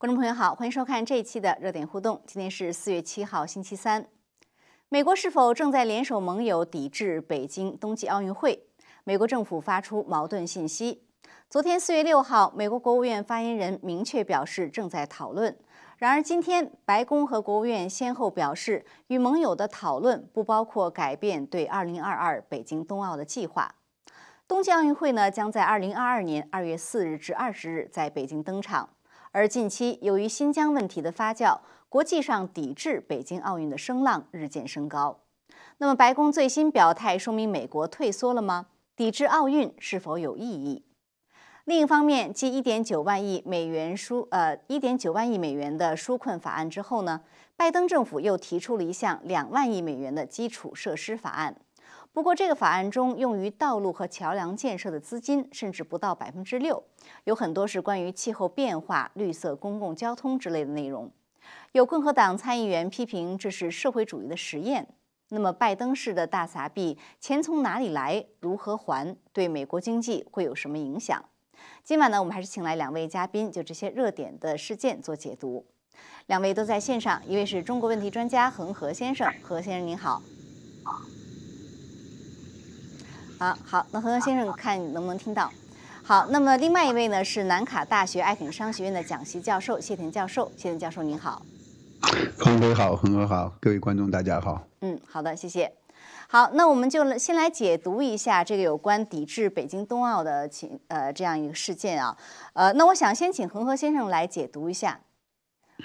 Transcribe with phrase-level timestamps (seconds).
[0.00, 2.22] 观众朋友好，欢迎收看这一期的热点互动。
[2.26, 4.06] 今天是四月七号，星期三。
[4.88, 8.64] 美国是否正在联手盟友抵制北京冬季奥运会？
[9.04, 11.02] 美国政府发出矛盾信息。
[11.50, 15.54] 昨天四月六号，美国国务院发言人明确表示正在讨论。
[15.98, 23.74] 然而今天，白宫和国务院先后表示，与盟友的讨论不包括改变对二零二二北京冬奥的计划。
[24.48, 28.88] 冬季奥运会呢，将在二零二二年二月四日至二十日在北京登场。
[29.32, 35.20] 而近期由于新疆问题的发酵，国际上抵制北京奥运的声浪日渐升高。
[35.78, 38.66] 那么，白宫最新表态说明美国退缩了吗？
[38.96, 40.84] 抵制奥运是否有意义？
[41.64, 47.20] 另一方面，继一点九万亿美元纾呃一点九万亿美元的纾困法案之后呢，
[47.56, 51.54] 拜登政府又提出了一项两万亿美元的基础设施法案。
[52.12, 56.82] 不过，这个法案中用于道路和桥梁建设的资金甚至不到百分之六，
[57.22, 61.08] 有很多是关于气候变化、绿色公共交通之类的内容。
[61.72, 64.88] 有共和党参议员批评这是社会主义的实验。
[65.28, 71.24] 那么，拜登式的大撒币，钱从哪里来，如何还，对美国经济会有什么影响？
[71.84, 75.64] 今晚呢，我们还是请来两位嘉宾，就这些热点的事件做解读。
[76.26, 80.20] 两位都在线上，一位是中国问题专家恒河先生，何先生您好。
[83.40, 85.50] 好好，那何先生看能不能听到？
[86.04, 91.40] 好，那么另外一位呢是南卡大学艾肯商学院的讲席教授谢田教授，谢田教授您好。
[92.38, 94.62] 恒哥好，恒哥好，各位观众大家好。
[94.82, 95.72] 嗯，好的，谢谢。
[96.28, 102.14] 好，那我们就先来解读一下这个有关抵制北京冬奥的情呃这样一个事件啊。
[102.52, 105.00] 呃，那我想先请恒河先生来解读一下。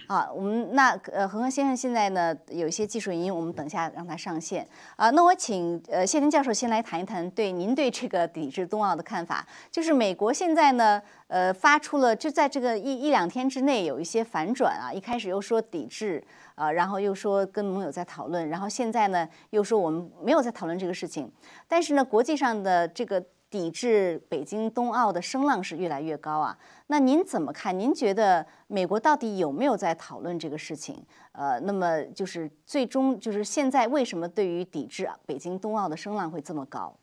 [0.08, 5.10] 啊，我们那呃，恒河先生现在呢有一些技术原因，我们等下让他上线啊。
[5.10, 9.46] 那我请呃谢林教授先来谈一谈对您对这个抵制冬奥的看法。
[9.72, 16.24] 就是美国现在呢呃发出了就在这个一一两天之内有一些反转啊，一开始又说抵制
[16.56, 21.32] 啊，然后又说跟盟友在讨论，然后现在呢又说我们没有在讨论这个事情。
[21.68, 23.24] 但是呢，国际上的这个。
[23.56, 26.58] 抵制北京冬奥的声浪是越来越高啊，
[26.88, 27.80] 那您怎么看？
[27.80, 31.02] 您觉得美国到底有没有在讨论这个事情？
[31.32, 36.94] 呃，那么就是最终就是现在为什么对于抵制北京冬奥的声浪会这么高？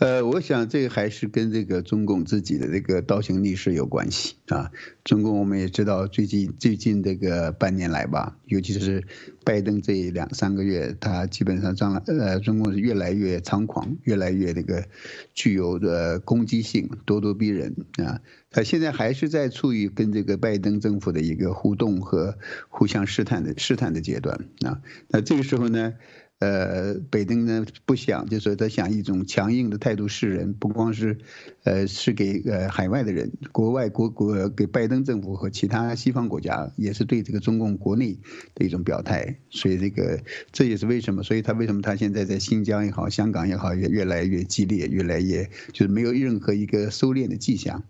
[0.00, 4.70] 呃，我想这个还是跟这个中共自己的这个倒行逆施有关系啊。
[5.04, 9.04] 中共我们也知道，最近最近这个半年来吧，尤其是
[9.44, 14.86] 拜登这两三个月，他基本上张了呃，中共是越来越猖狂，越来越这个
[15.34, 18.22] 具有的攻击性，咄咄逼人啊。
[18.50, 22.38] 他现在还是在处于跟这个拜登政府的一个互动和
[22.70, 24.80] 互相试探的试探的阶段啊。
[25.08, 25.92] 那这个时候呢？
[26.40, 31.18] 呃，北登呢不想，就说他想一种强硬的态度示人，不光是，
[31.64, 38.18] 呃，是给呃海外的人，国外国国给拜登政府和其他西方国家，也是对这个中共国内
[38.54, 39.36] 的一种表态。
[39.50, 47.84] 所以这个这也是为什么，所以他为什么他现在在新疆也好，香港也好，越越来越激烈，越来越就是没有任何一个收敛的迹象。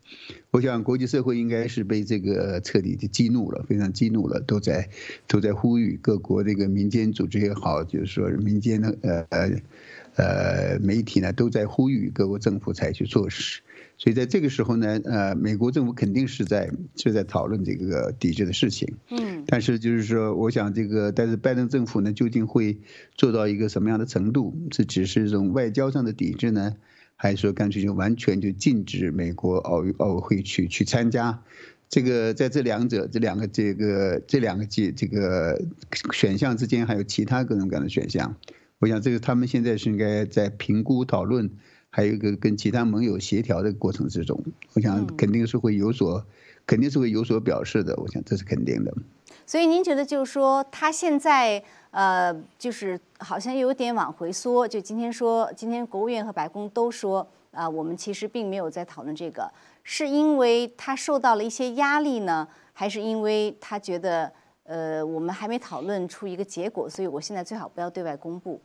[0.51, 4.89] 我想国际社会应该是被这个彻底的激怒了，非常激怒了，都在
[5.29, 9.51] 都在呼吁各国这个民间组织也好，就是说民间的呃呃
[10.17, 13.63] 呃媒体呢，都在呼吁各国政府采取措施。
[13.97, 18.95] 所以在这个时候呢，呃，美国政府肯定是在是在讨论这个抵制的事情。
[19.11, 19.45] 嗯。
[19.47, 22.79] 但是就是说，我想这个，但是拜登政府呢，究竟会
[23.15, 24.57] 做到一个什么样的程度？
[24.71, 26.77] 这只是一种外交上的抵制呢？
[27.23, 31.43] 还是说干脆就完全就禁止美国奥运奥委会去去参加？
[31.91, 35.61] 这个在这两者这两个这个这两个这这个
[36.15, 38.35] 选项之间，还有其他各种各样的选项。
[38.79, 41.51] 我想这个他们现在是应该在评估讨论，
[41.91, 44.43] 还有一个跟其他盟友协调的过程之中。
[44.73, 46.25] 我想肯定是会有所，
[46.65, 47.95] 肯定是会有所表示的。
[47.97, 48.95] 我想这是肯定的。
[49.47, 51.63] 所以您觉得就是说他现在？
[51.93, 54.69] 呃，就是好像有点往回缩。
[54.69, 59.51] 就今天说，今天国务院和白宫都说，啊，我们其实并没有在讨论这个，
[59.83, 64.33] 是因为他受到了一些压力呢，还是因为他觉得，
[64.63, 68.61] 呃，我们还没讨论出一个结果，所以我现在最好不要对外公布。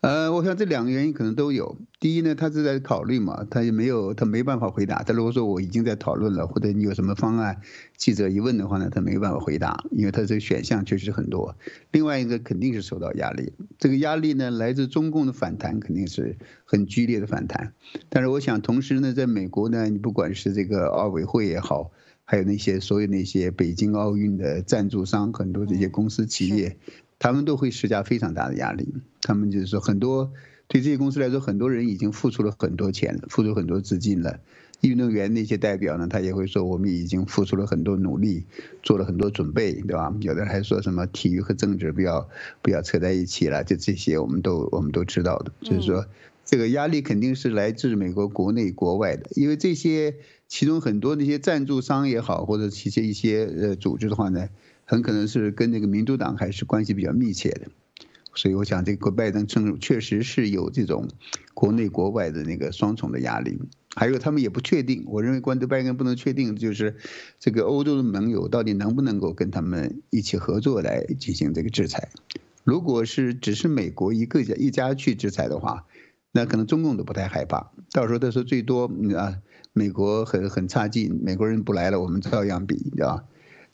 [0.00, 1.76] 呃，我想这两个原因可能都有。
[1.98, 5.02] 第一呢，他是在考虑嘛，他也没有，他没办法回答。
[5.02, 7.60] 他如果说我已经在讨论了，或者你有什么方案，
[7.98, 11.54] 记者一问的话呢，他没办法回答，因为他这个选项确实很多。
[11.92, 17.74] 另外一个肯定是受到压力，这个压力呢来自中共的反弹，肯定是很剧烈的反弹。
[18.08, 21.90] 但是我想，同时呢，在美国呢，你不管是这个奥委会也好，
[22.24, 26.78] 还有那些所有那些北京奥运的赞助商，很多这些公司企业。
[27.20, 30.32] 他们都会施加非常大的压力，他们就是说很多
[30.66, 34.40] 对这些公司来说，很多人已经付出了很多钱，付出很多资金了。
[34.80, 38.46] 运动员那些代表呢，他也会说，我们已经付出了很多努力，
[38.82, 40.16] 做了很多准备，对吧？
[40.22, 42.26] 有的人还说什么体育和政治不要
[42.62, 45.52] 不要扯在一起了，就这些我们都我们都知道的。
[45.60, 46.06] 就是说，
[46.46, 50.14] 这个压力肯定是来自美国国内国外的，因为这些
[50.48, 54.48] 其中很多那些赞助商也好，或者一些一些呃组织的话呢，
[54.90, 57.68] 很可能是跟那个民主党还是关系比较密切的。
[58.34, 61.06] 所以我想，这个拜登政府确实是有这种
[61.54, 63.60] 国内国外的那个双重的压力。
[63.94, 66.96] 还有他们也不确定，我认为关德拜登不能确定，就是
[67.38, 72.08] 这个欧洲的盟友到底能不能够跟他们一起合作来进行这个制裁。
[72.64, 75.86] 如果是只是美国一个家一家去制裁的话，
[76.32, 77.70] 那可能中共都不太害怕。
[77.92, 79.38] 到时候他说最多啊，
[79.72, 83.24] 美国很很差劲，美国人不来了，我们照样比，对吧？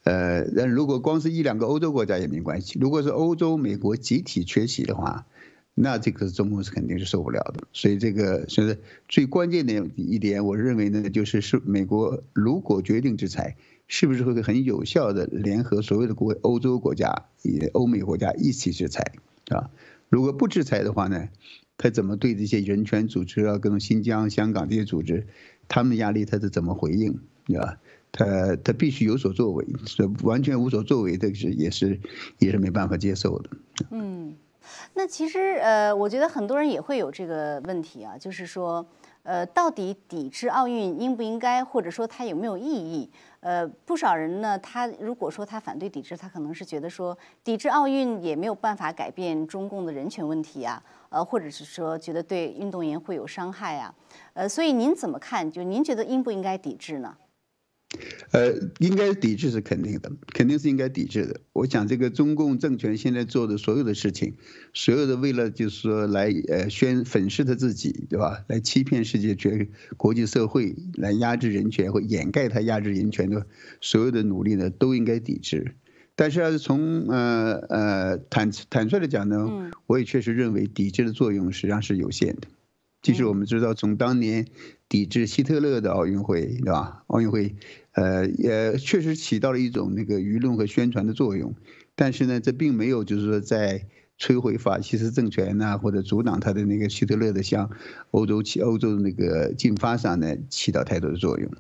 [0.07, 2.79] 呃，但如果光是一两个欧洲国家也没关系。
[2.81, 5.27] 如果是欧洲、美国集体缺席的话。
[5.79, 8.79] 那这个中共是肯定是受不了的，所以这个是
[9.11, 10.43] 最关键的一点。
[10.43, 13.57] 我认为呢，就是是美国如果决定制裁，
[13.87, 19.05] 是不是会很有效的联合所有的国欧洲国家、也欧美国家一起制裁
[19.51, 19.69] 啊？
[20.09, 21.29] 如果不制裁的话呢，
[21.77, 25.27] 他怎么对这些人权组织啊、各种新疆、香港这些组织，
[25.69, 27.19] 他们的压力他是怎么回应
[27.61, 27.77] 啊？
[28.17, 32.01] 他他必须有所作为，是完全无所作为，这是也是
[32.39, 33.51] 也是没办法接受的。
[33.91, 34.35] 嗯。
[34.95, 38.85] 那其实，呃，我觉得很多人也会有这个问题啊，就是说，
[39.23, 43.09] 呃，到底抵制奥运应不应该，或者说它有没有意义？
[43.39, 53.95] 呃，不少人呢，他如果说他反对抵制，他可能是觉得说，抵制奥运也没有办法改变中共的人权问题啊，呃，或者是说觉得对运动员会有伤害啊，
[54.35, 55.49] 呃，所以您怎么看？
[55.49, 57.17] 就您觉得应不应该抵制呢？
[58.31, 61.41] 呃，应该抵制是肯定的，肯定是应该抵制的。
[61.53, 64.35] 我想，这个中共政权现在做的所有的事情，
[64.75, 68.45] 所有的为了就是说来呃宣粉饰他自己，对吧？
[68.49, 73.47] 来欺骗世界全国际社会，来压制人权或掩盖他压制人权的
[73.81, 75.75] 所有的努力呢，都应该抵制。
[76.15, 82.49] 但是要是从呃呃坦坦率的讲呢，我也确实认为抵制的作用实际上是有限的。
[83.03, 84.47] 其实我们知道，从当年
[84.89, 87.03] 抵制希特勒的奥运会，对吧？
[87.09, 87.55] 奥运会，
[87.93, 91.55] 呃，也确实起到了一种那个舆论和宣传的作用。
[91.95, 93.87] 但是呢，这并没有就是说在
[94.19, 97.71] 摧毁法西斯政权呐，或者阻挡他的那个希特勒的向
[98.11, 101.51] 欧洲起欧洲的那个进发上呢起到太多的作用。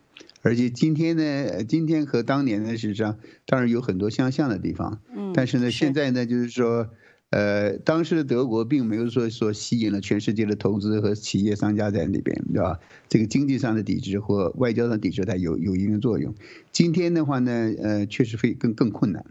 [0.42, 5.00] 而且今天呢，今天和当年呢，实际上当然有很多相像的地方。
[5.14, 5.32] 嗯。
[5.34, 6.90] 但是呢，现在呢，就是说。
[7.30, 12.78] 呃，当时的德国并没有说说吸引了全世界的投资和企业商家在那边，对吧？
[13.08, 16.32] 这个经济上的抵制或外交上抵制，它有有一定作用。
[16.70, 19.24] 今天的话呢，呃，确实会更更困难，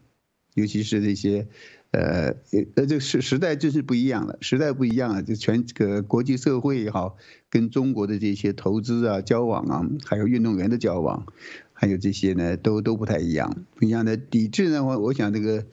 [0.56, 1.48] 尤其是这些，
[1.92, 2.36] 呃，
[2.76, 7.16] 呃，这时时代真是不一样了，时代不一样了，就全这个国际社会也好，
[7.50, 11.26] 跟中国的这些投资啊、交往啊，还有运动员的交往，
[11.72, 13.66] 还有这些呢，都都不太一样。
[13.76, 15.66] 不一样的抵制的话，我想这个。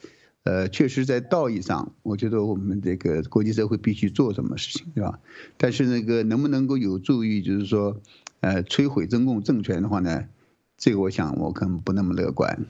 [0.44, 5.18] 呃，确实，在道义上，我觉得我们这个国际社会必须做什么事情，对吧？
[5.56, 7.96] 但是那个能不能够有助于，就是说，
[8.40, 10.24] 呃，摧毁中共政权的话呢？
[10.76, 12.66] 这个我想我可能不那么乐观。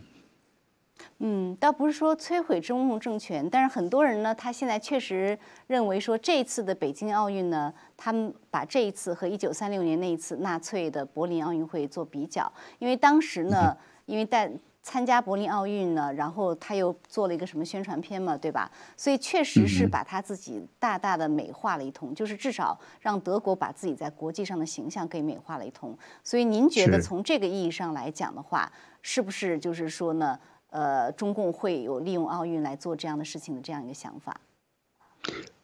[1.20, 18.70] 嗯，倒不是说摧毁中共政权，但是很多人呢，他现在确实认为说，这一次的北京奥运呢，他们把这一次和一九三六年那一次纳粹的柏林奥运会做比较，因为当时呢，因为在参加柏林奥运呢，然后他又做了一个什么宣传片嘛，对吧？
[18.96, 25.96] 所以确实是把他自己大大的美化了一通，就是至少让德国把自己在国际上的形象给美化了一通。
[26.24, 28.70] 所以您觉得从这个意义上来讲的话，
[29.02, 30.38] 是不是就是说呢？
[30.70, 34.34] 呃，中共会有利用奥运来做这样的事情的这样一个想法？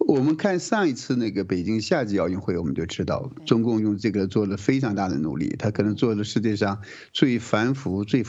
[0.09, 6.81] 我们看上一次那个北京夏季奥运会，我们就知道中共用这个做了非常大的努力，他可能做了世界上
[7.13, 8.25] 最繁复、最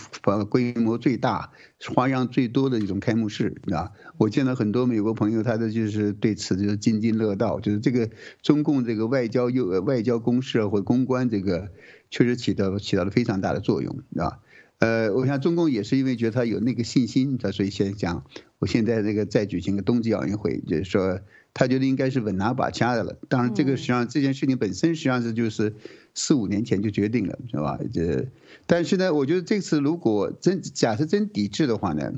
[0.50, 1.54] 规模最大、
[1.96, 3.94] 花样最多的一种开幕式，啊！
[4.18, 8.10] 我见到很多美国朋友，他的就是对此就是津津乐道，就是这个
[8.42, 11.70] 中共这个外交又外交攻势或公关这个
[12.12, 14.40] 确实起到起到了非常大的作用，啊。
[14.80, 18.26] 呃，我想中共也是因为觉得他有那个信心，他所以先讲，
[18.60, 21.22] 我现在这个再举行个冬季奥运会，就是说。
[21.60, 23.18] 他觉得应该是稳拿把掐的了。
[23.28, 25.76] 当然，这个实际上这件事情本身实际上是就是
[26.16, 27.78] 四五年前就决定了，是吧？
[27.92, 28.30] 这，
[28.66, 32.14] 但是呢，我觉得这次如果真假设真抵制的话呢，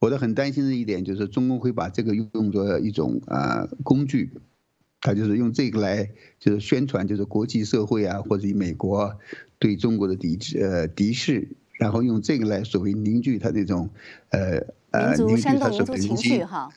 [0.00, 4.32] 我的很担心的一点就是中共会把这个用作一种啊工具，
[5.00, 9.16] 他就是用这个来就是宣传，就是国际社会啊或者美国
[9.60, 11.46] 对中国的抵制呃敌视，
[11.78, 13.88] 然后用这个来所谓凝聚他那种
[14.30, 14.58] 呃
[14.90, 16.68] 呃凝聚他所谓的情绪哈。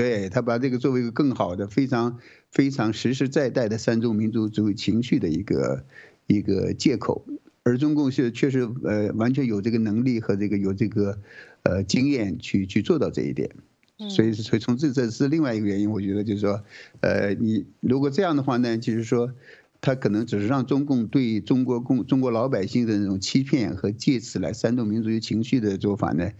[0.00, 2.18] 对他把这个作为一个更好的、非常
[2.50, 5.84] 非常实实在在的三种民族主义情绪的一个
[6.26, 7.26] 一个借口，
[7.64, 11.18] 而中共是确实呃完全有这个能力和这个有这个
[11.64, 13.50] 呃经验去去做到这一点，
[14.08, 16.64] 所以所以从这这是另外一个原因，我觉得就是说，
[17.00, 19.34] 呃，你如果这样的话呢，就是说。
[19.80, 26.30] 他可能只是让中共对中国共中国老百姓的那种欺骗和借此来煽动民族情绪的做法呢，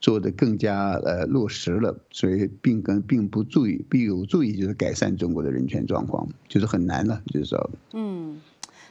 [0.00, 7.70] 做得更加呃落实了，所以并跟并不注意，并有助于就是改善中国的人权状况，就是很难了，就是说。
[7.94, 8.40] 嗯，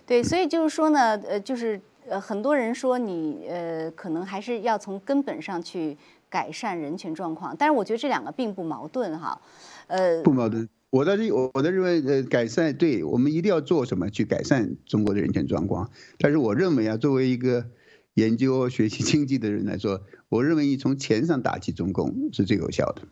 [0.08, 5.96] 对，所以就是说呢，呃，就是呃，很多人说你呃，可能还是要从根本上去
[6.28, 9.40] 改善人权状况，但是我觉得这两个并不矛盾哈，
[9.86, 10.68] 呃，不矛盾。
[10.92, 15.92] 我倒是我的认为，呃，改善对我们一定要做什么去改善中国的人权状况。
[16.18, 17.68] 但是我认为啊，作为一个
[18.16, 23.04] 研究学习经济的人来说， 我认为你从钱上打击中共是最有效的。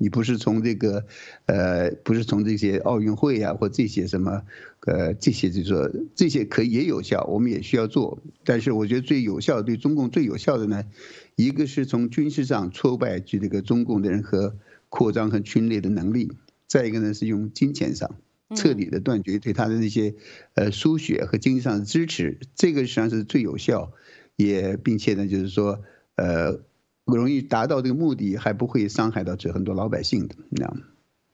[0.00, 1.04] 你不是从这个，
[1.46, 4.42] 呃，不是从这些奥运会啊或这些什么，
[4.86, 8.22] 呃，这些就是说这些可以也有效，我们也需要做。
[8.44, 10.84] 但是我觉得最有效对中共最有效的呢，
[11.34, 14.56] 一个是从军事上挫败这个中共的人和
[14.88, 16.30] 扩张和侵略的能力。
[16.68, 18.16] 再一个呢，是用金钱上
[18.54, 20.14] 彻底的断绝对他的那些
[20.54, 23.92] 呃输血和经济上的支持，这个实际上是最有效，
[24.36, 25.82] 也并且呢，就是说
[26.14, 26.60] 呃
[27.04, 30.82] 容易达到这个目的，还不会伤害到这很多老百姓的那样。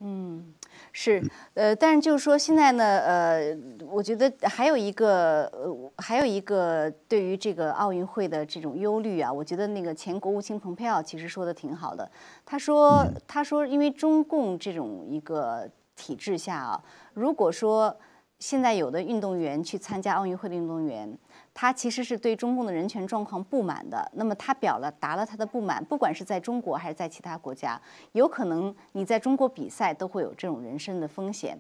[0.00, 0.54] 嗯。
[0.97, 1.21] 是，
[1.55, 12.09] 呃，但是就是说现在呢，呃，我觉得还有一个，呃，还有一个对于这个奥运会的这种忧虑啊，我觉得那个前国务卿蓬佩奥其实说的挺好的，
[12.47, 16.81] 他说，他说，因为中共这种一个体制下啊，
[17.13, 17.95] 如果说
[18.39, 21.19] 现在有的运动员去参加奥运会的运动员。
[21.55, 27.81] 他其实是对中共的人权状况不满的，那么他表了达了他的不满，不管是在中国还是在其他国家，
[28.11, 31.57] 有可能你在中国比赛都会有这种人身的风险，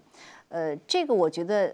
[0.48, 1.72] 呃，这个我觉得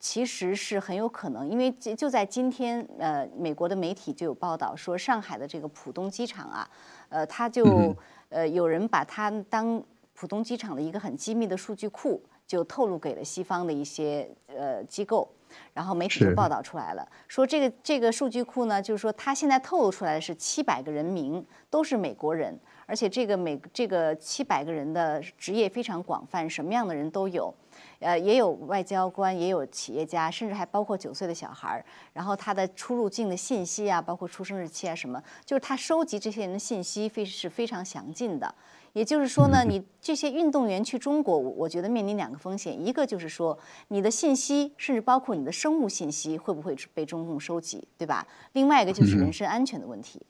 [0.00, 6.70] 其实是很有可能，因为就就在今天，呃，美国的媒体就有报道说，上海的这个浦东机场啊，
[7.10, 7.94] 呃，他就
[8.30, 9.82] 呃有人把它当
[10.14, 15.28] 浦东机场的一个很机密的数据库，就透露给了西方的一些呃机构。
[15.72, 27.54] 然后媒体就报道出来了，说这个这个数据库呢，就是说它现在透露出来的是七百个人名，都是美国人，而且这个美这个七百个人的职业非常广泛，什么样的人都有，
[28.00, 31.84] 呃，也有外交官，也有企业家，甚至还包括九岁的小孩儿。
[32.12, 38.52] 然后他的出入境的信息啊，包括出生日期啊什么，就是他收集这些人的信息非是非常详尽的。
[38.98, 48.26] 也就是说呢，你这些运动员去中国，我觉得面临两个风险，一个就是说你的信息，甚至包括你的生物信息，会不会被中共收集，对吧？
[48.54, 50.22] 另外一个就是人身安全的问题。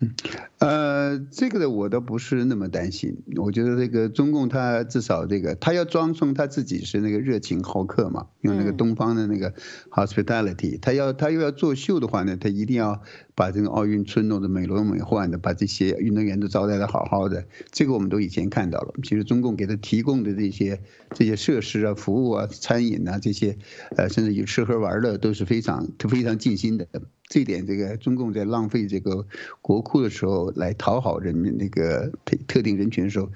[0.00, 0.12] 嗯，
[0.58, 3.22] 呃，这个的我倒不是那么担心。
[3.36, 9.52] 我觉得这个中共他至少这个他要装成他自己是那个热情好客嘛，用那个东方的那个
[9.90, 13.02] hospitality，他要他又要作秀的话呢，他一定要
[13.34, 17.44] 把这个奥运村弄得美轮美奂的，把这些运动员都招待的好好的。
[17.72, 18.94] 这个我们都以前看到了。
[19.02, 23.56] 其实中共给他提供的这些这些设施啊、服务啊、餐饮啊这些，
[23.96, 26.86] 呃，甚至于吃喝玩乐都是非常非常尽心的。
[27.26, 29.26] 这点，这个中共在浪费这个
[29.62, 32.12] 国库的时候，来讨好人民那个
[32.46, 33.30] 特定人群的时候，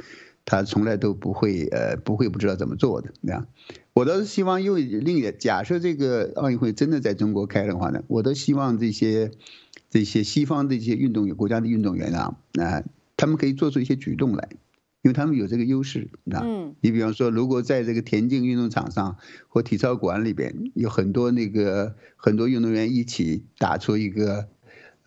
[0.44, 3.12] 他从来都不会呃不会不知道怎么做的。
[3.22, 3.46] 那样，
[3.94, 9.30] 我倒是希望又另一假设这个奥运会真的在中国开的话呢，我都希望这些
[9.90, 12.82] 这些西方的一些运动员国家的运动员啊，啊，
[13.16, 14.48] 他们可以做出一些举动来。
[15.02, 16.44] 因为他们有这个优势，啊，
[16.80, 19.16] 你比方说，如果在这个田径运动场上
[19.46, 24.48] 或体操馆里边，有很多那个很多运动员一起打出一个，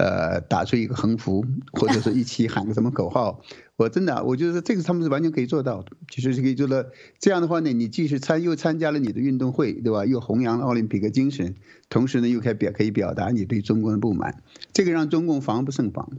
[0.01, 3.43] 呃，打出一个横幅，或者说一起喊个什么口号，
[3.77, 5.91] 我真的，我觉得这个他们是完全可以做到的。
[6.09, 6.83] 其实是可以做到
[7.19, 10.05] 这样的话呢，你既是参又参加了你的运动会，对吧？
[10.05, 11.53] 又弘扬了奥林匹克精神，
[11.89, 14.41] 同时呢，又可以表可以表达你对中国的不满，
[14.73, 16.09] 这个让中共防不胜防，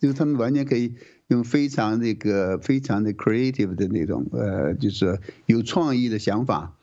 [0.00, 0.94] 就是他们完全可以。
[1.28, 6.76] 用非常那个非常的 creative 的那种呃，就是有创意的想法，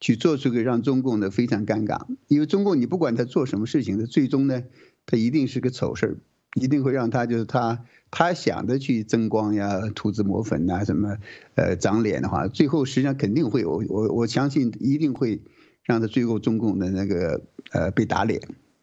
[0.00, 2.04] 去做出个让中共的非常尴尬。
[2.26, 4.64] 因为中共你不管他做什么事情，他最终呢，
[5.06, 6.16] 他一定是个丑事儿，
[6.60, 11.18] 一定会让他就是他他想着去争光呀、涂脂抹粉呐、什么
[11.54, 15.42] 呃长脸的话，最后实际上肯定会我我我相信一定会
[15.82, 17.42] 让他最后中共的那个
[17.72, 18.40] 呃被打脸，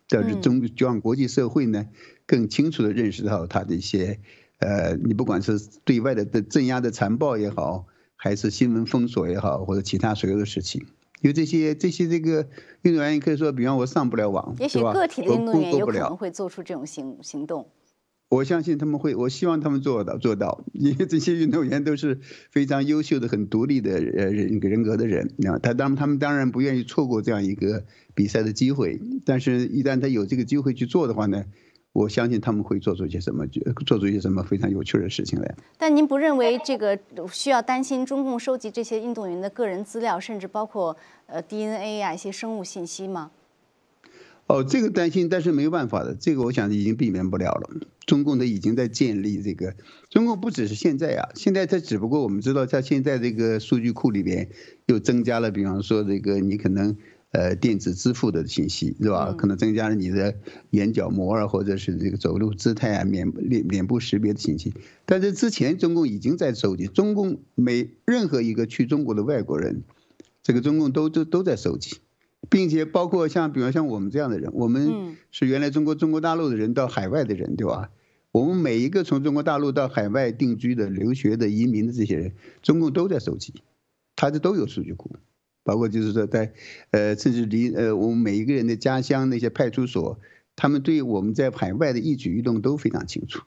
[0.10, 1.88] 但是中就让国际社会呢
[2.25, 4.20] 更清楚的认识到他的一些。
[4.63, 10.86] 呃，你不管是对外的的镇压的残暴也好，还是新闻封锁也好，或者其他所有的事情，
[11.22, 12.48] 因为这些这些这个
[12.82, 17.70] 运动员可以说，比方我上不了网，也许个体的运动员有可能会做出这种行行动。
[18.30, 22.18] 我相信他们会，我希望他们做到做到，因为这些运动员都是
[22.50, 25.60] 非常优秀的、很独立的呃人人格的人啊。
[25.60, 27.84] 他当他们当然不愿意错过这样一个
[28.16, 31.44] 比赛的机会，但是一旦他有这个机会去做的话呢，
[31.93, 33.45] 我相信他们会做出一些什么，
[33.86, 35.55] 做出一些什么非常有趣的事情来。
[35.77, 36.98] 但您不认为这个
[37.31, 40.95] 需要担心中共收集这些运动员的个人资料，甚至包括
[41.27, 43.31] 呃 DNA 啊一些生物信息吗？
[44.48, 47.69] 哦，这个担心，但是没有办法的，这个我想已经避免不了了。
[48.05, 49.74] 中共的已经在建立这个，
[50.10, 54.50] 中共不只是现在啊，现在它只不过我们知道，它现在这个数据库里边
[54.88, 56.98] 又增加了，比方说这个你可能
[57.32, 59.34] 呃电子支付的信息是吧？
[59.38, 60.36] 可能增加了你的
[60.70, 64.74] 眼角膜啊，或者是这个走路姿态啊、脸脸脸部识别的信息。
[65.06, 69.84] 但是之前中共已经在收集，中共每任何一个去中国的外国人，
[70.44, 71.98] 这个中共都都都在收集。
[72.50, 77.92] 并且包括像，比方像我们这样的人，我们是原来中国中国大陆的人到海外的人，对吧？
[78.32, 82.32] 我们每一个从中国大陆到海外定居的、留学的、移民的这些人，
[82.64, 83.54] 中共都在收集，
[84.16, 85.12] 他这都有数据库，
[85.63, 86.53] 包括就是说在，
[86.91, 90.20] 呃，甚至离呃我们每一个人的家乡那些派出所，
[90.56, 93.44] 他们对我们在海外的一举一动都非常清楚。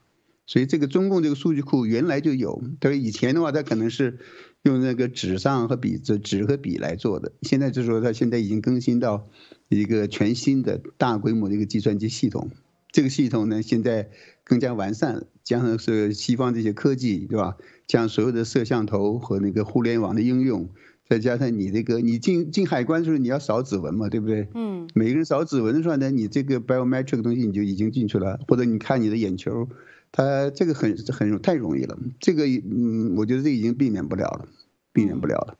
[0.46, 4.18] 所以这个中共这个数据库原来就有，但是以前的话，它可能是。
[4.64, 7.32] 用那个纸上和笔，纸纸和笔来做的。
[7.42, 9.28] 现在就是说，它现在已经更新到
[9.68, 12.50] 一个全新的大规模的一个计算机系统。
[12.90, 14.08] 这个系统呢，现在
[14.42, 17.58] 更加完善了，加上是西方这些科技，对吧？
[17.86, 20.70] 将所有的摄像头和那个互联网的应用，
[21.08, 24.48] 再加上你这个，你进进海关的时候你要扫指纹嘛，对不对？
[24.54, 24.88] 嗯。
[24.94, 29.68] 每个人扫指纹的时候呢，你这个 biometric 东西你就已经进去了，或者你看你的眼球。
[30.16, 34.46] 它这个很很太容易了，这个嗯，我觉得这已经避免不了了，
[34.92, 35.56] 避免不了了。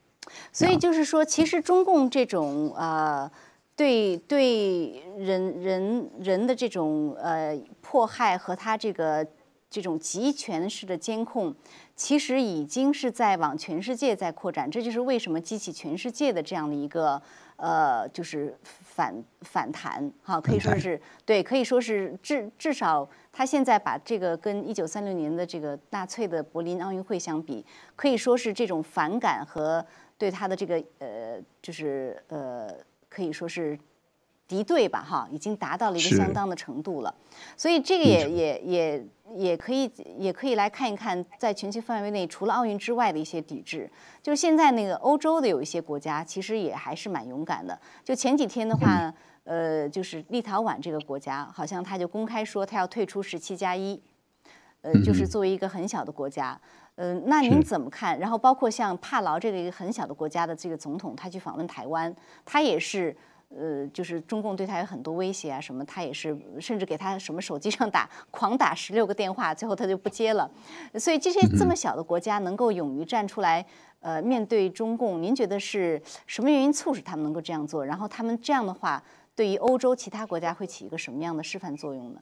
[0.53, 3.29] 所以就是说，其实中共这种呃，
[3.75, 9.27] 对对人人人的这种呃迫害和他这个
[9.75, 11.53] 这种集权式的监控，
[11.97, 14.71] 其实已经是在往全世界在扩展。
[14.71, 17.21] 这就是为什么激起全世界的这样的一个
[17.57, 23.09] 呃，就是反反弹哈，可以说是对，可以说是至至少。
[23.33, 29.85] 他现在把这个跟一九三六年的这个纳粹的柏林奥运会相比，可以说是这种反感和
[30.17, 32.73] 对他的这个呃，就是呃，
[33.09, 33.77] 可以说是
[34.47, 37.15] 敌对吧，哈，已经达到了一个相当的程度了。
[37.57, 43.91] 所以这个也也也也可以也可以来看一看，在全球范围内除了奥运之外的一些抵制。
[44.23, 47.79] 就是现在那个欧洲的有一些国家，其实也还是蛮勇敢的。
[48.05, 49.13] 就前几天的话。
[49.45, 54.01] 呃，就是立陶宛这个国家，好像他就公开说他要退出十七加一，
[54.81, 56.59] 呃，就是作为一个很小的国家，
[56.95, 58.19] 呃，那您怎么看？
[58.19, 63.15] 然后包括像帕劳这个一个很小的国家的这个总统，他去访问台湾，他也是，
[63.57, 70.51] 呃，就是中共对他有很多威胁啊什么，他也是甚至给他什么手机上打狂打十六个电话，最后他就不接了。
[70.99, 73.65] 所以这些这么小的国家能够勇于站出来，
[74.01, 77.85] 呃，面对中共，您觉得是什么原因促使他们能够这样做？
[77.85, 79.03] 然后他们这样的话。
[79.37, 82.21] 对于欧洲其他国家会起一个什么样的示范作用呢？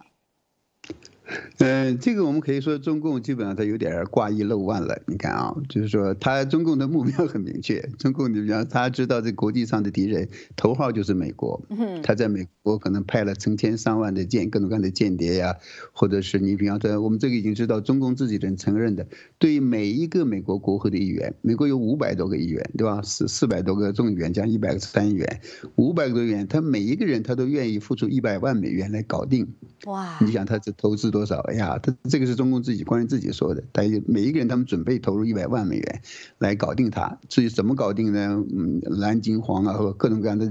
[1.58, 5.00] 嗯， 这个我们可以说，中共基本上他有点挂一漏万了。
[5.06, 11.62] 你看啊，就是说他中共的目标很明确，中共你比方他知道这国际上的敌人头号就是美国，
[12.02, 15.56] 他在美国可能派了成千上万的间各种各样的间谍呀，
[15.92, 19.06] 或者是你比方说我们这个已经知道，中共自己人承认的，
[19.38, 23.00] 对每一个美国国会的议员，美国有五百多个议员，对吧？
[23.02, 25.40] 四四百多个众议员加一百个参议员，
[25.76, 29.46] 五百个多议员，他每一个人他都愿意付出一百万美元来搞定。
[29.86, 30.18] 哇！
[30.20, 31.36] 你想他这投资多少？
[31.42, 36.02] 哎呀，他这个是中共自己官员自己说的，他每一个人他们准备投入一百万美元
[36.38, 37.20] 来搞定他。
[37.28, 38.44] 至于怎么搞定呢？
[38.52, 40.50] 嗯，蓝金黄啊，和各种各样的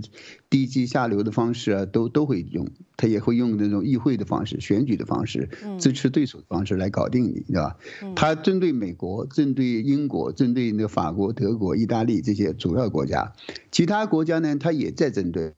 [0.50, 2.66] 低级下流的方式啊，都都会用。
[2.96, 7.76] 他也会用那种议会的方式、选举的方式、支持对手的方式来搞定你，对吧？
[8.16, 13.34] 他针对美国、针对英国、针对那法国、德国、意大利这些主要国家，
[13.72, 15.52] 其他国家呢，他也在针对。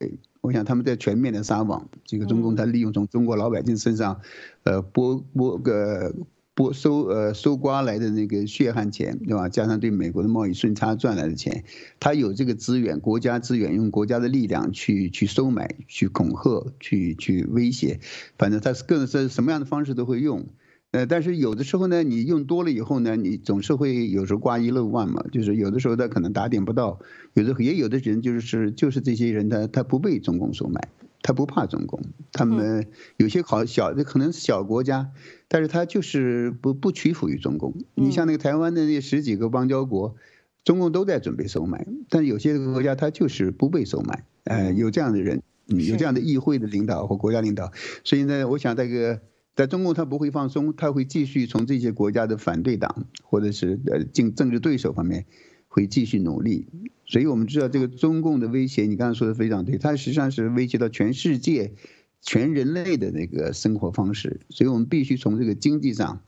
[0.43, 4.19] 我想他们在全面的撒网，这个中共他利用从中国老百姓身上，
[4.63, 6.13] 呃，剥剥个
[6.53, 9.47] 剥收呃收刮来的那个血汗钱，对吧？
[9.47, 11.63] 加上对美国的贸易顺差赚来的钱，
[11.97, 18.01] 他有这个资源，国家资源，用国家的力量去去收买、去恐吓、去去威胁，
[18.38, 20.45] 反正他是各种是什么样的方式都会用。
[20.93, 26.99] 呃，但是有的时候呢，你用多了以后呢，你总是会有时候挂一漏万嘛，就是有的时候他可能打点不到，
[27.34, 30.89] 有的也有的人就是就是这些人他他不被中共收买，
[31.23, 31.99] 他不怕中共，
[32.32, 32.86] 他们
[33.17, 35.10] 有些好小的可能是小国家，
[35.47, 37.73] 但是他就是不不屈服于中共。
[37.95, 40.15] 你像那个台湾的那十几个邦交国，
[40.63, 47.71] 中共都在准备收买，但有些国家他就是不被收买，呃，有这样的人，有这样的议会的领导或国家领导，
[48.03, 49.21] 所以呢，我想这个。
[49.55, 55.25] 在中共他不会放松，他会继续从这些国家的反对党或者是呃竞政治对手方面
[55.67, 56.67] 会继续努力。
[57.05, 61.73] 所以我们知道这个中共的威胁，你刚才说的非常对，它实际上是威胁到全世界、
[62.21, 64.41] 全人类的那个生活方式。
[64.49, 66.21] 所以我们必须从这个经济上，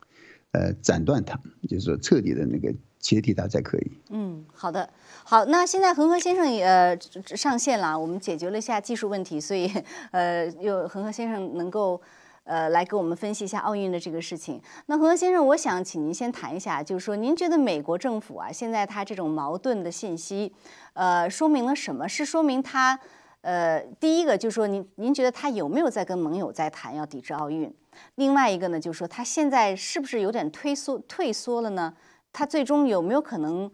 [0.51, 3.91] 呃，斩断它，就是说彻底的那个解体它才可以。
[4.11, 4.87] 嗯，好的，
[5.23, 6.95] 好，那现在恒河先生也呃
[7.35, 9.71] 上线了，我们解决了一下技术问题，所以
[10.11, 11.99] 呃，有恒河先生能够。
[12.45, 14.61] 呃，来给我们分析一下奥运的这个事情。
[14.85, 20.53] 那何先生，我想请您先谈一下，就是说，您觉得美国政府啊，现在他这种矛盾的信息，
[20.93, 22.07] 呃，说明了什么？
[22.07, 22.99] 是说明他，
[23.41, 27.73] 呃，第一个就是说，您您觉得他有没有在跟盟友在谈要抵制奥运？
[28.15, 31.95] 另外一个呢，就是说，他现在是不是有点退缩退缩了呢？
[32.31, 33.71] 他最终有没有可能，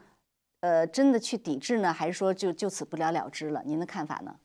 [0.61, 1.91] 呃，真的去抵制呢？
[1.91, 3.61] 还是说就就此不了了之了？
[3.65, 4.35] 您的看法呢？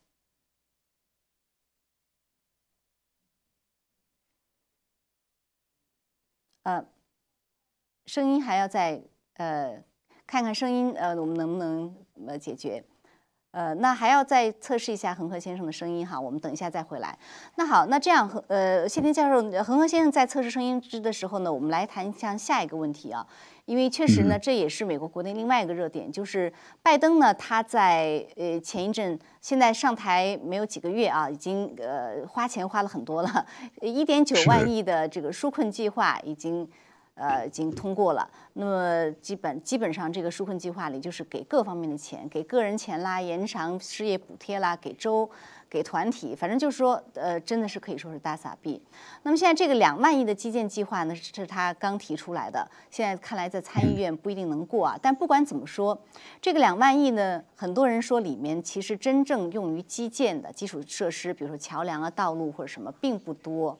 [6.66, 6.84] 呃，
[8.06, 9.00] 声音还要再
[9.34, 9.84] 呃
[10.26, 12.84] 看看声音呃我们能不能呃解决，
[13.56, 17.18] 呃那还要再测试一下恒河先生的声音哈，我们等一下再回来。
[17.54, 23.26] 那好，那这样和呃谢天教授恒河先生在测试声音之的时候呢，我们来谈一下下一个问题啊。
[23.64, 33.46] 因为确实呢，这也是美国国内另外一个热点，就是拜登呢，他在呃前一阵，现在上台没有几个月啊，已经呃花钱花了很多了，
[33.80, 36.68] 一点九万亿的这个纾困计划已经
[37.16, 38.26] 呃已经通过了。
[38.52, 45.28] 那么基本基本上这个纾困计划里就是给各方面的钱，给个人钱啦，延长失业补贴啦，给州。
[45.68, 48.80] 给团体，反正就是说，呃，真的是可以说是大撒币。
[49.24, 54.96] 那么现在这个两万亿的基建计划呢，是他刚提出来的，现在看来在参议院不一定能过啊。
[55.02, 56.00] 但不管怎么说，
[56.40, 63.76] 这个两万亿呢，很多人说里面其实真正用于基建的基础设施，比如说桥梁啊、道路或者什么，并不多。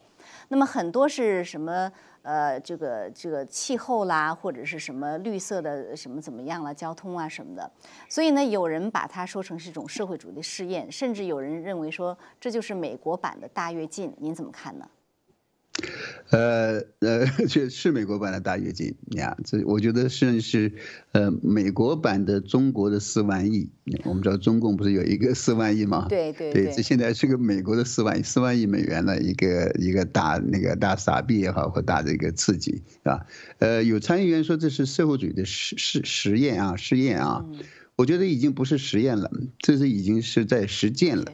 [0.49, 1.90] 那么很多是什么？
[2.26, 7.70] 呃，这个这个气候啦，或者是什么绿色的什么怎么样了，交通啊什么的。
[8.08, 14.12] 所以呢，有人把它说成是一种社会主义的试验，甚至有人认为说这就是美国版的大跃进。
[14.18, 14.88] 您怎么看呢？
[16.30, 20.72] 呃呃， 这是美国版的大跃进呀，这我觉得是是
[21.12, 23.70] 呃美国版的中国的四万亿。
[24.04, 26.06] 我们知道中共不是有一个四万亿吗？
[26.08, 33.24] 对对对，这现在是个美国的四万亿四万亿美元的一个一个大那个大傻逼也好，或大的一个刺激，啊？
[33.58, 37.44] 呃，有参议员说这是社会主义的实实实验啊，试验啊，
[37.94, 41.32] 我觉得已经不是实验了，这是已经是在实践了。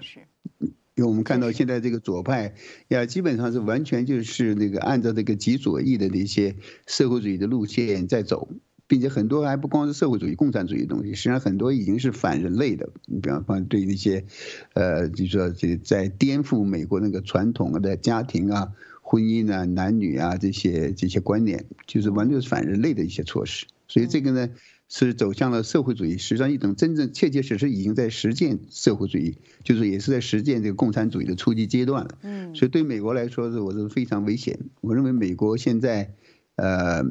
[0.94, 2.54] 因为我们看到现在这个左派
[2.88, 6.54] 呀，基本上是完全就是那个按照这个极左翼的那些
[6.86, 8.48] 社会主义的路线在走，
[8.86, 12.90] 并且很多还不光是社会主义、共产主义的东西，实际上很多已经是反人类的。
[13.06, 14.26] 你比方说对那些，
[14.74, 23.66] 呃，就说这在颠覆美国那个传统的家庭啊、婚姻啊、男女啊这些这些观念，就是完全是反人类的一些措施。
[23.88, 24.50] 所以这个呢。
[24.94, 32.18] 是走向了社会主义，实际上一种真正切切实实已经在实践社会主义，就是也是在实践这个共产主义的初级阶段了。
[32.20, 34.58] 嗯，所以对美国来说是我是非常危险。
[34.82, 36.12] 我认为美国现在，
[36.56, 37.04] 呃，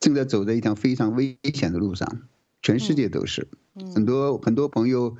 [0.00, 2.22] 正在走在一条非常危险的路上，
[2.62, 3.46] 全世界都是。
[3.94, 5.18] 很多很多朋友，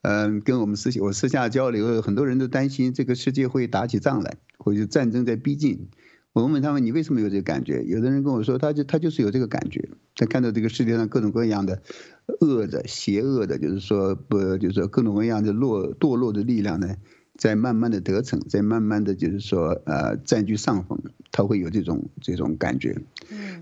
[0.00, 5.88] 嗯，跟我们私我私下交流，很多人都担心这个世界会打起仗来，或者战争在逼近。
[6.42, 11.82] 我问他们：“你为什么有这个感觉？”有的人跟我说：“他就他就是有这个感觉，他看到这个世界上各种各样的
[12.40, 16.94] 恶的、邪恶的，就是说不，就是说各种各样的落堕落的力量呢，
[17.36, 21.00] 在慢慢的得逞，在慢慢的就是说呃占据上风，
[21.32, 22.96] 他会有这种这种感觉。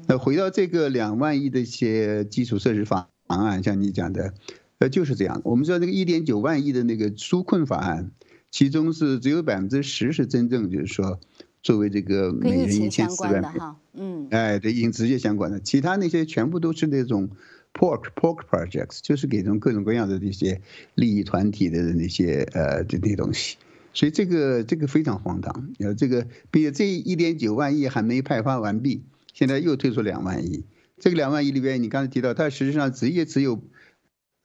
[0.06, 4.34] 那回到这个两万亿的一些基础设施法案，像你讲的，
[4.80, 5.40] 呃，就是这样。
[5.44, 8.10] 我们知道这个一点九万亿的那个纾困法案，
[8.50, 11.18] 其中是只有百分之十是真正就是说。
[11.62, 13.48] 作为这个每人一千四百美，
[13.94, 17.28] 嗯，哎，对已经直接相关的，其他那些全部都是那种
[17.74, 20.60] pork pork projects，就是给这种各种各样的这些
[20.94, 23.56] 利益团体的那些呃这些东西，
[23.92, 25.70] 所以这个这个非常荒唐。
[25.78, 30.64] 呃，这个并且这一点九万亿还没派发完毕，现在又推出两万亿，
[30.98, 33.60] 这个两万亿里边，你刚才提到，它实际上直接只有。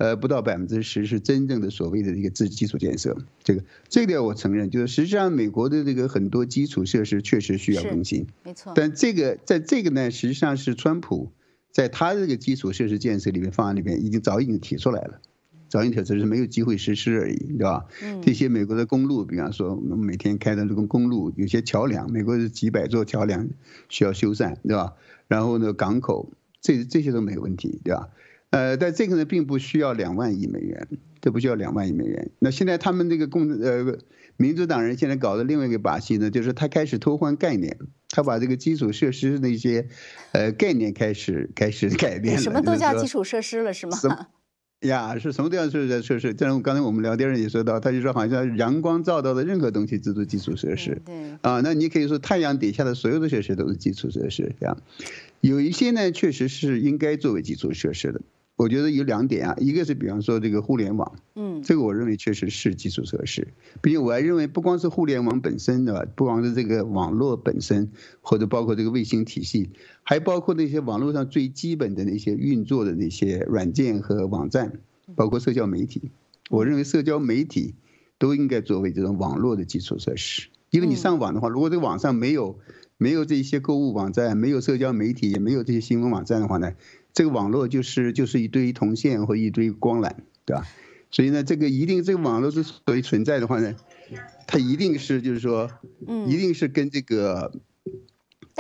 [0.02, 8.74] 呃，不到百分之十是真正的所谓的一个基基础建设，这个这点我承认，就是实际上美国的这个很多基础设施确实需要更新，没错。
[8.76, 11.32] 但这个在这个呢，实际上是川普
[11.72, 15.22] 在他这个基础设施建设里面方案里面已经早已经提出来了，
[15.70, 17.86] 早已经提出是没有机会实施而已，对吧？
[18.02, 18.24] 嗯。
[18.24, 23.48] 这些美国的公路，比方说我们每天开的这个公路，有些桥梁，美国是几百座桥梁
[23.88, 24.94] 需要修缮，对吧？
[25.28, 28.10] 然后呢，港口这这些都没有问题，对吧？
[28.52, 30.88] 呃，但这个呢，并不需要两万亿美元，
[31.20, 32.30] 这不需要两万亿美元。
[32.40, 33.98] 那现在他们这个共呃，
[34.38, 37.78] 民主党人现在搞的另外一个把戏呢，就是他开始偷换概念，
[38.10, 39.88] 他把这个基础设施那些
[40.34, 42.42] 呃概念开始开始改变了。
[42.42, 43.98] 什么都叫基础设施了，是吗？
[44.82, 46.34] 呀，是什么都要设施设施？
[46.34, 51.00] 正如刚才我们聊天也说到，他就说好像阳光照到的任何东西都是基础设施。
[51.06, 51.14] 对。
[51.42, 54.76] 啊，那你可以说太阳底下的所有的设施都是基础设施，这样。
[55.40, 58.22] 有一些呢，确实是应该作为基础设施的。
[58.62, 63.48] 我觉得有两点啊，一个是比方说这个互联网，嗯，这个我认为确实是基础设施，
[63.82, 67.90] 毕竟我还认为不光是互联网本身对吧，不光是这个网络本身，
[68.22, 69.72] 或者包括这个卫星体系，
[70.04, 74.80] 还包括那些网络上最基本的那些运作的那些软件和网站，
[75.16, 76.12] 包括社交媒体，
[76.52, 77.74] 我认为社交媒体
[78.20, 82.60] 都应该作为这种网络的基础设施，因为你上网的话，如果这个网上没有
[83.00, 86.74] 没有这些购物网站，没有社交媒体，也没有这些新闻网站的话呢？
[87.14, 90.14] 这个网络就是就是一堆铜线或一堆光缆，
[90.46, 90.66] 对吧？
[91.12, 93.76] 所以呢，这个一定这个网络之所以存在的话呢，
[94.48, 95.70] 它一定是就是说，
[96.08, 97.52] 嗯，一定是跟这个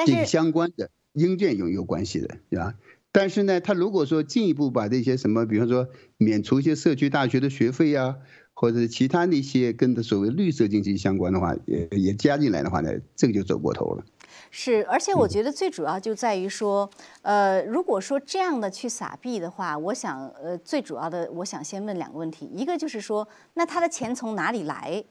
[0.05, 2.75] 这个相关的硬件有有关系的，对吧？
[3.13, 8.17] 但是呢，它如果说进一步把这些什么，比方说免除一些社区大学的学费呀，
[8.61, 14.03] 或者是其他那些跟的所谓绿色经济相关的话，也也加进来的话呢，这个就走过头了。
[14.51, 16.87] 是，而且我觉得最主要就在于说，
[17.23, 25.03] 呃，如果说这样的去撒币的话，我想，呃，最主要的，我想先问两个问题，一个就是说，那他的钱从哪里来？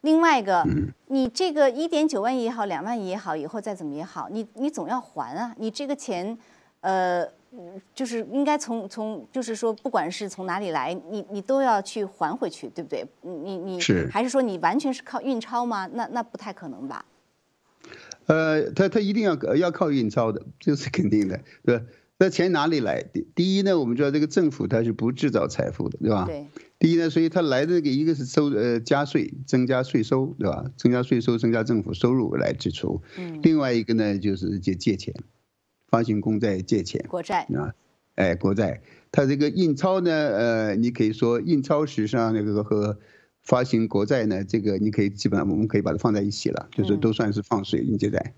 [0.00, 0.66] 另外一个，
[1.08, 6.38] 你这个一点九万亿也好，两万亿也好，以后再怎么也好，你你总要还啊，你这个钱，
[6.80, 7.28] 呃，
[7.94, 13.04] 就是应该从从，就是说，不管是从哪里来，你你都要去还回去，对不对？
[13.22, 15.86] 你你是还是说你完全是靠运钞吗？
[15.92, 17.04] 那那不太可能吧？
[18.26, 21.84] 呃，他他一定要要靠运钞的，这是肯定的，对吧？
[22.16, 23.02] 那钱哪里来？
[23.02, 26.24] 第第一呢，我们知道这个政府它是不制造财富的，对吧？
[26.24, 26.46] 对。
[26.78, 30.64] 第一呢，所以它来的这个一个是收呃加税，增加税收，对吧？
[30.76, 33.02] 增加税收，增加政府收入来支出。
[33.18, 33.40] 嗯。
[33.42, 35.12] 另外一个呢，就是借借钱，
[35.94, 37.04] 发行公债借钱。
[37.08, 37.46] 国债。
[37.54, 37.72] 啊，
[38.16, 38.80] 哎，国债，
[39.12, 42.98] 它这个印钞呢，呃，你可以说印钞史上那个和。
[43.46, 48.32] 发行国债呢，这个你可以基本上我们可以把它放在一起了，就是都算是放水印借债。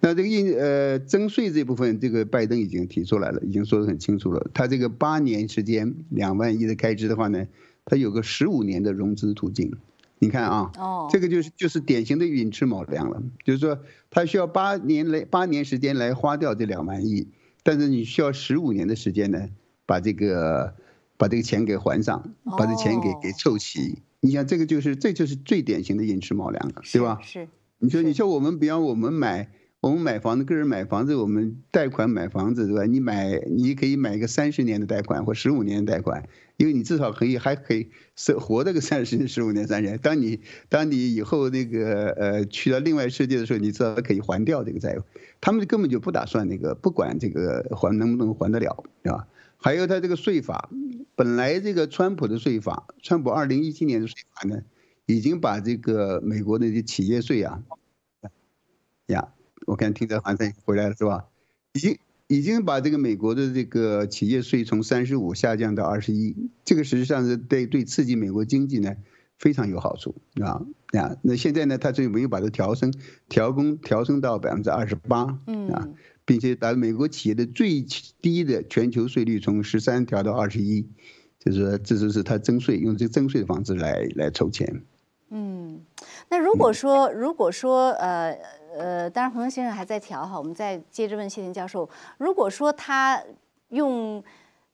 [0.00, 4.50] 那这个印呃征税这部分，这个拜登已经提出来了，已经说得很清楚了。
[4.54, 7.46] 他这个八年时间两万亿的开支的话呢，
[7.84, 9.74] 他有个十五年的融资途径。
[10.18, 13.78] 你看啊，哦这个就是就是典型的寅吃卯粮了，就是说
[14.10, 17.28] 他需要八年来八年时间来花掉这两万亿，
[17.62, 19.48] 但是你需要十五年的时间呢，
[19.84, 20.74] 把这个
[21.16, 24.02] 把这个钱给还上，把这钱给给凑齐。
[24.20, 27.20] 你想这个就是这就是最典型的寅吃卯粮了，对吧？
[27.22, 27.48] 是。
[27.78, 32.84] 你说你说我们比方我们买我们买房子，个人买房子，我们贷款买房子，对吧？
[32.86, 39.98] 你买你可以买一个三十年的贷款或十五年的贷款，因为你至少可以还可以生活这个三十年、十五年、三十年。
[39.98, 45.02] 当你当你以后那个呃去到另外世界的时候，你至少可以还掉这个债务。
[45.40, 49.28] 他们根本就不打算那个不管这个还能不能还得了，对吧？
[49.58, 50.70] 还有他这个税法。
[51.14, 54.62] 本来这个川普的税法，川普二零一七年的税法呢，
[55.06, 57.62] 已经把这个美国的这企业税啊，
[59.06, 59.28] 呀，
[59.66, 61.26] 我看听着好像回来了是吧？
[61.74, 61.98] 已经
[62.28, 68.96] 已经把这个美国的这个企业税从三十五下降到二十一，这个实际上是对对刺激美国经济呢
[69.38, 70.64] 非常有好处啊
[70.98, 71.16] 啊。
[71.20, 72.94] 那现在呢，他就没有把它调升
[73.28, 75.88] 调工调升到百分之二十八，嗯啊。
[76.28, 77.86] 并且把美国企业的最
[78.20, 80.84] 低的全球税率从十三调到二十一，
[81.38, 84.82] 就是说这就是他征税，用这个征税的方式来来筹钱。
[85.30, 85.82] 嗯，
[86.28, 88.36] 那如果说如果说呃
[88.78, 93.22] 呃，当然彭先生还在调哈，我们再接着问谢田教授，如果说他
[93.68, 94.22] 用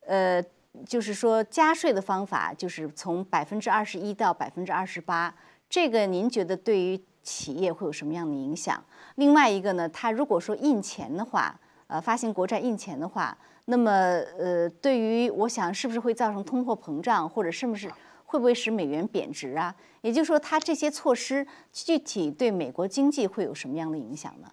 [0.07, 0.43] 呃
[0.87, 5.35] 就是说加税的方法，就是从百分之二十一到百分之二十八，
[5.69, 8.83] 这个您觉得对于企业会有什么样的影响？
[9.15, 11.55] 另外一个呢，他如果说印钱的话，
[11.87, 13.37] 呃，发行国债印钱的话，
[13.67, 13.91] 那么
[14.39, 17.89] 呃，对于我想是不是会造成通货膨胀，或者是不是
[18.33, 19.77] 会不会使美元贬值啊？
[20.01, 24.53] 也就是说，它这些措施具体对美国经济会有什么样的影响呢？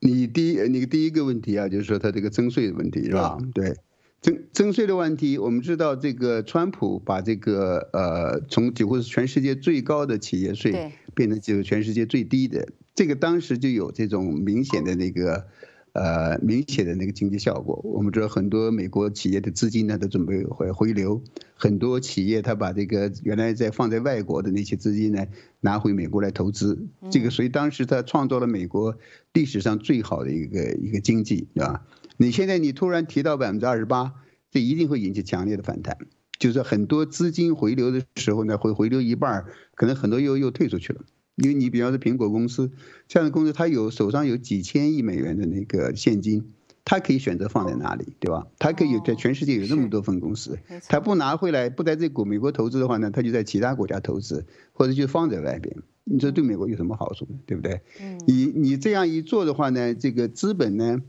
[0.00, 3.38] 你第一，你第一个问题啊，就是说它这个征税的问题是吧？
[3.54, 3.74] 对，
[4.20, 12.68] 征征税的问题，我们知道这个川普把这个呃，从几乎是全世界最高的企业税变成就是全世界最低的。
[12.94, 15.46] 这个当时就有这种明显的那个，
[15.92, 17.80] 呃，明显的那个经济效果。
[17.84, 21.22] 我们知道很多美国企业的资金呢都准备回回流，
[21.54, 25.26] 很多企业他把这个原来在放在外国的那些资金呢
[25.60, 26.88] 拿回美国来投资。
[27.10, 28.96] 这个所以当时他创造了美国
[29.34, 31.86] 历史上最好的一个一个经济，对吧？
[32.16, 34.14] 你现在你突然提到百分之二十八，
[34.50, 35.98] 这一定会引起强烈的反弹。
[36.38, 41.02] 就是很多资金回流的时候呢，会回流一半，可能很多又又退出去了。
[41.36, 42.70] 因为你比方说苹果公司
[43.08, 46.52] 这样的公司，它有手上有几千亿美元的那个现金，
[46.84, 48.46] 它可以选择放在哪里，对吧？
[48.58, 55.76] 它可以在全世界有那么多分公司，它不拿回来，不在这股美国投资的话呢，它就在其他国家投资，或者就放在外边。
[56.04, 57.80] 你说对美国有什么好处，对不对？
[58.26, 61.00] 你你这样一做的话呢，这个资本呢？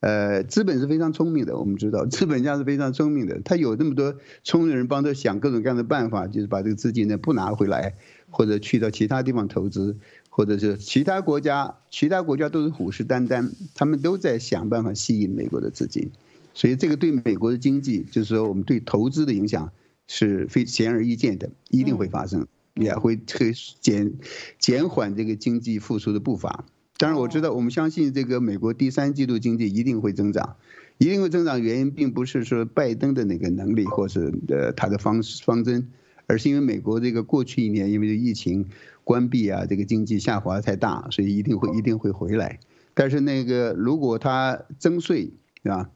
[0.00, 7.94] 呃，资本是非常聪明的，我们知道，资本家是非常聪明的，他有那么多聪明人帮他想各种各样的办法，就是把这个资金呢不拿回来，
[8.30, 9.96] 或者去到其他地方投资，
[10.28, 16.10] 或者是其他国家，其他国家都是虎视眈眈，他们都在想办法吸引美国的资金，
[16.52, 19.72] 所以这个对美国的经济，就是说我们对投资的影响
[20.06, 24.12] 是非显而易见的，一定会发生，也会会减
[24.58, 26.66] 减缓这个经济复苏的步伐。
[26.98, 30.56] 当然我知道，我们相信这个美国第三季度经济一定会增长，
[30.98, 31.60] 一定会增长。
[31.60, 35.88] 原因并不是说拜登的那个能力，或是呃他的方方针，
[36.26, 38.66] 而是因为美国这个过去一年因为疫情
[39.04, 42.60] 关闭啊，这个经济下滑太大，所以一定会一定会回来。
[42.94, 45.30] 但是那个如果他增税，
[45.62, 45.90] 对吧？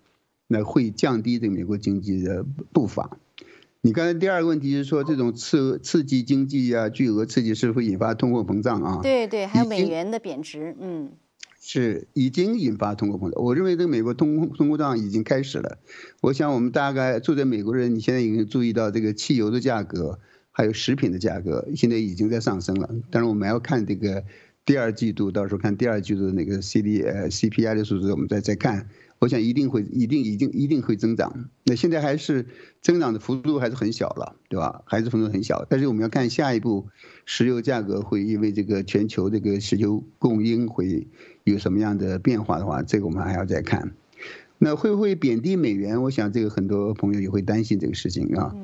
[0.49, 3.17] 那会降低这个美国经济的步伐。
[3.83, 9.01] 你刚才第二个问题是说，这种刺刺激经济啊，巨额刺激是会引发通货膨胀啊？
[9.03, 11.13] 对对，还有美元的贬值，嗯，
[11.59, 13.43] 是已经引发通货膨胀。
[13.43, 15.79] 我认为这个美国通通货膨胀已经开始了。
[16.21, 20.19] 我想我们大概住在美国人，你现在已经注意到这个汽油的价格，
[20.51, 22.91] 还有食品的价格，现在已经在上升了。
[23.11, 24.25] 但是我们要看这个
[24.67, 28.91] 第二季度，到时候看第二季度的那个 C D 呃 C P I 的数字，我们再再看。
[29.21, 31.51] 我想一定会，一定一定一定会增长。
[31.65, 32.47] 那现在还是
[32.81, 34.83] 增长的幅度还是很小了，对吧？
[34.87, 35.67] 还是幅度很小。
[35.69, 36.89] 但是我们要看下一步，
[37.27, 41.07] 石油价格会因为这个全球这个石油供应会
[41.45, 43.93] 有什么样的变化的话，这个我们还要再看。
[44.57, 46.03] 那会不会贬低美元？
[46.03, 48.57] 我想这个很多朋友也会担心这个事情啊。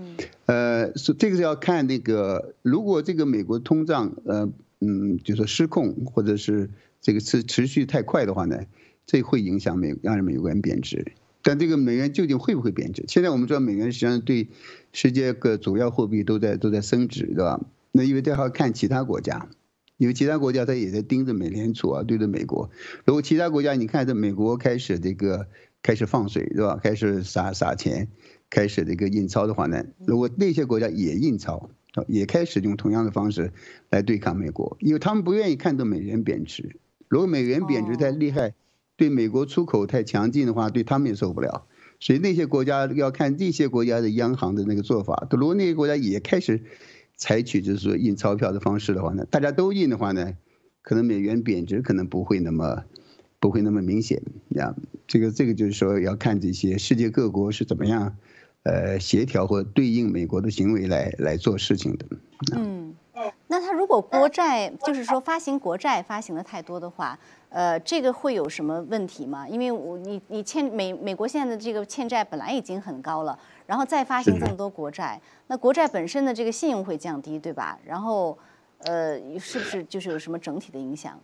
[0.47, 6.71] 呃，是这个是要看那个，如果这个美国通胀呃嗯，就说失控或者是
[7.03, 8.65] 这个持持续太快的话呢？
[9.07, 13.05] 这会影响美让美元贬值，但这个美元究竟会不会贬值？
[13.07, 14.49] 现在我们知道美元实际上对
[14.93, 17.61] 世界各主要货币都在都在升值，对吧？
[17.93, 19.49] 那因为这还要看其他国家，
[19.97, 22.69] 因为其他国家它也在盯着美联储啊，对着美国。
[23.05, 25.47] 如果其他国家你看这美国开始这个
[25.83, 26.81] 开始放水，对吧？
[26.83, 28.09] 开始撒撒钱，
[28.51, 31.71] 开始这个印钞的话呢，如果那些国家也印钞，
[32.09, 33.53] 也开始用同样的方式
[33.89, 36.77] 来对抗美国，因为他们不愿意看到美元贬值。
[37.09, 38.53] 如果美元贬值太厉害，
[38.97, 41.67] 对美国出口太强劲的话，对他们也受不了。
[41.99, 45.27] 所以那些国家要看这些国家的央行的那个做法。
[45.31, 46.63] 如果那些国家也开始
[47.17, 50.35] 采取就是说印钞票的方式的话呢，大家都印的话呢，
[50.83, 52.85] 可能美元贬值可能不会那么
[53.41, 54.75] 不会那么明显呀。
[55.07, 58.17] 这个这个就是说要看这些世界各国是怎么样
[58.65, 62.07] 呃协调或对应美国的行为来来做事情的。
[62.55, 62.95] 嗯，
[63.49, 67.19] 那他如果国债就是说发行国债发行的太多的话。
[67.49, 69.49] 呃，这个会有什么问题吗？
[69.49, 77.79] 因为我你你欠美美国现在的这个欠债本来已经很高了，然后再发行这么多国债，那国债本身的这个信用会降低，对吧？
[77.87, 78.37] 然后，
[78.81, 81.19] 呃，是不是就是有什么整体的影响？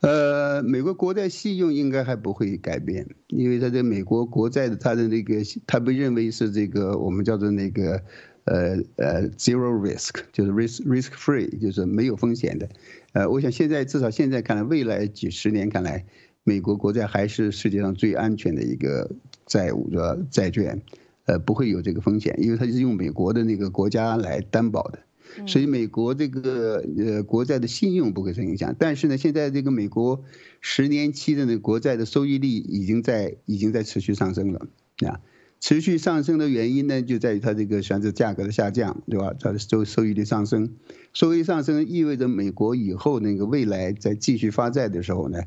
[0.00, 5.34] 呃，美国国债信用应该还不会改变，因为它在美国国债的它的那个，
[5.66, 8.00] 它被认为是这个我们叫做那个。
[8.44, 12.68] 呃呃，zero risk 就是 risk risk free 就是没有风险的，
[13.12, 16.04] 呃，我想现在至少现在看来，未来几十年看来，
[16.42, 19.10] 美国国债还是世界上最安全的一个
[19.46, 20.82] 债务的债券，
[21.24, 24.98] 呃，不会有这个风险，因为它是用美国的那个国家来担保的，
[25.46, 28.76] 所以美国这个呃国债的信用不会受影响。
[28.78, 30.22] 但是呢，现在这个美国
[30.60, 34.66] 十年期的那国债的收益率已经在已经在持续上升了
[35.06, 35.18] 啊。
[35.64, 39.32] 持续上升的原因呢，就在于它这个选择价格的下降，对吧？
[39.40, 40.74] 它的收收益率上升，
[41.14, 45.38] 收益上升意味着美国以后那个未来在继续发债的时候呢，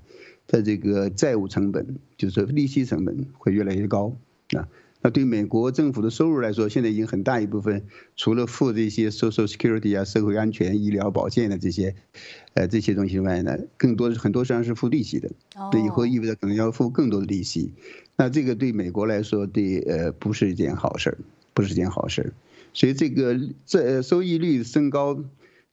[0.48, 4.18] 它这个债务成本就是利息成本会越来越高
[4.54, 4.68] 啊。
[5.04, 7.84] 那对美国政府的收入来说，现在已经很大一部分
[8.16, 11.94] 除了付这些 social security 啊、社会安全、医疗保健的这些，
[12.56, 15.30] 呃这些东西外呢，更多很多实际上是付利息的，
[15.72, 17.74] 对，以后意味着可能要付更多的利息。
[18.18, 21.18] 那这个对美国来说，对呃不是一件好事儿，
[21.54, 22.34] 不是一件好事儿，
[22.74, 25.24] 所以这个这收益率升高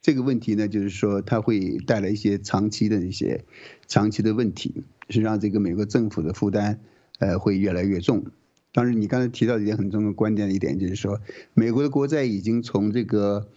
[0.03, 3.45] 这个问题呢，就是说它会带来一些长期的一些
[3.86, 6.80] 长期的问题，是让这个美国政府的负担
[7.18, 8.26] 呃会越来越重。
[8.72, 11.20] 当然，你刚才提到一点很重要的观点的一点，就是说
[11.55, 13.49] 美国的国债已经从这个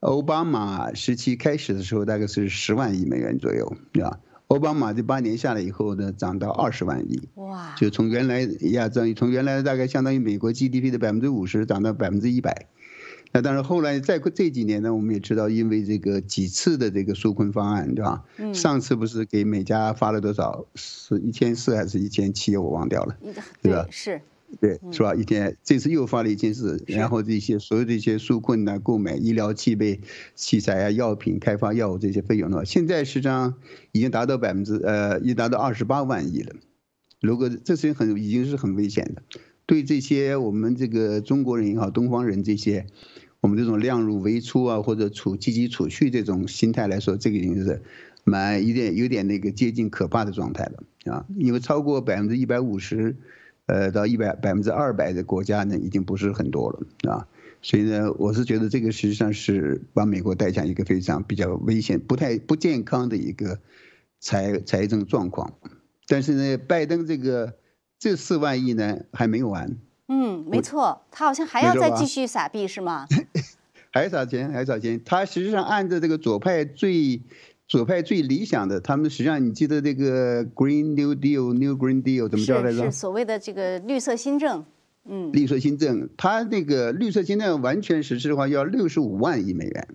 [0.00, 4.20] 奥巴马时期开始的时候，大概是十万亿美元左右，对吧？
[4.48, 7.74] 奥巴马这八年下来以后呢，涨到二十万亿，哇！
[7.76, 12.68] 就从原来亚洲从原来大概相当于美国 GDP 的百分之五十涨到百分之一百，
[13.32, 18.22] 那当然后来再过这几年呢，我们也知道，因为这个几次的这个纾困方案，对吧？
[18.38, 18.54] 嗯。
[18.54, 20.66] 上次不是给每家发了多少？
[20.76, 22.56] 是一千四还是一千七？
[22.56, 23.16] 我忘掉了，
[23.62, 23.86] 对吧？
[23.90, 24.20] 是。
[24.60, 25.14] 对，是吧？
[25.14, 30.00] 一天，这次又发了一件事，然后这些所有这些纾困呢，购买医疗器备、
[30.34, 33.54] 器材啊、药品、开发药物这些费用的话，现在实际上
[33.92, 36.54] 已经达到百分之呃，已达到二十八万亿了。
[37.20, 39.22] 如果这事情很已经是很危险的，
[39.66, 42.86] 对这些我们这个中国人也好，东方人这些，
[43.40, 47.82] 我们这种量入为出啊，或者储积极储蓄这种心态来说，这个已经是
[48.24, 53.16] 蛮有点有点那个接近可怕的状态了啊，因为超过百分之一百五十。
[53.66, 57.26] 呃，到一百百分之二百的国家呢，已经不是很多了啊，
[57.62, 63.58] 所以呢，我是觉得这个实际上是把美国带向一个非常比较危险、不太不健康的一个
[64.20, 65.54] 财财政状况。
[66.06, 67.54] 但是呢，拜登这个
[67.98, 69.76] 这四万亿呢还没有完。
[70.06, 73.06] 嗯，没错，他好像还要再继续撒币是吗？
[73.90, 75.00] 还撒钱，还撒钱。
[75.04, 77.20] 他实际上按照这个左派最。
[77.68, 82.84] 左派最理想的，他们实际上你记得这个 Green New Deal、New Green Deal 怎么叫来着？
[82.84, 84.64] 是所谓的这个绿色新政。
[85.08, 89.88] 嗯，绿色新政，它那个绿色新政完全实施的话，要六十五万亿美元，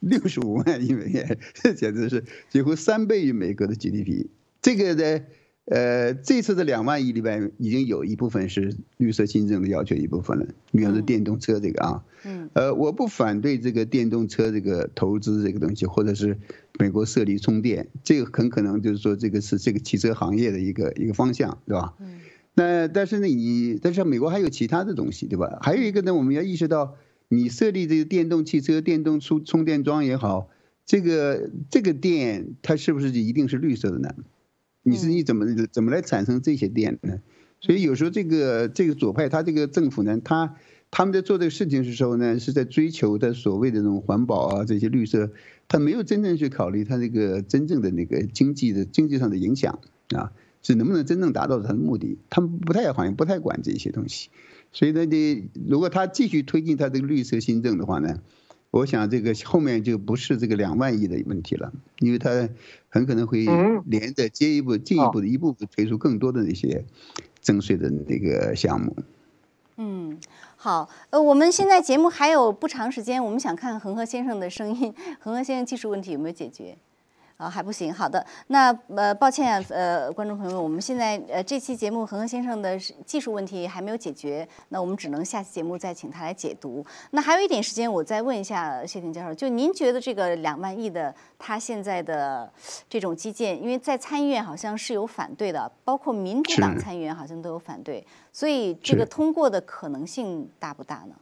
[0.00, 4.26] 六十五万亿美元，这简直是几乎三倍于美国的 GDP。
[4.60, 5.24] 这个呢？
[5.68, 16.38] 呃，这次的两万亿里边已经有一部分是绿色新政的要求一部分了，比方说电动车这个啊，嗯，呃，我不反对这个电动车这个投资这个东西，或者是
[16.78, 21.94] 美国设立充电，这个很可能就是说这个是这个汽车行业的一个一个方向，对吧？
[22.00, 22.20] 嗯，
[22.54, 25.58] 那但是呢，你但是美国还有其他的东西，对吧？
[25.62, 26.96] 还有一个呢，我们要意识到，
[27.28, 30.48] 你设立这个电动汽车、电动充充电桩也好，
[30.84, 34.14] 这个这个电它是不是就一定是绿色的呢？
[34.82, 37.18] 你是你怎么怎么来产生这些电呢？
[37.60, 40.54] 所以有时候这个这个左派他这个政府呢，他
[40.90, 45.32] 他们在做这个事情的时候呢，是在追求的所谓的这种环保啊这些绿色，
[45.68, 49.80] 他没有真正去考虑他这个真正的那个经济的经济上的影响
[50.14, 52.18] 啊，是能不能真正达到他的目的？
[52.30, 54.30] 他们不太好像不太管这些东西，
[54.72, 58.20] 所以呢，你如果他继续推进他这个绿色新政的话呢？
[58.72, 62.50] 我想这个后面就不是这个两万亿的问题了，因为他
[62.90, 63.46] 很可能会
[63.86, 66.84] 连着接一步、进一步的一步步推出更多的那些
[67.40, 68.94] 征税的那个项目。
[69.78, 70.18] 嗯，
[70.58, 76.76] 好，呃，我们现在节目还有不长时间，我们想看看恒河先生的声音，恒河先生技术问题有没有解决？
[77.36, 77.92] 啊，还不行。
[77.92, 86.84] 好的，那呃，抱歉，呃，观众朋友们，我们现在呃这期节目恒河先生的技术问题还没有解决，那我们只能下期节目再请他来解读。
[87.10, 92.50] 那还有一点时间，我再问一下谢霆教授，就您觉得这个两万亿的他现在的
[92.88, 101.14] 这种基建，因为在参议院好像是有反对的，包括民主党参议员好像都有反对，所以这个通过的可能性大不大呢？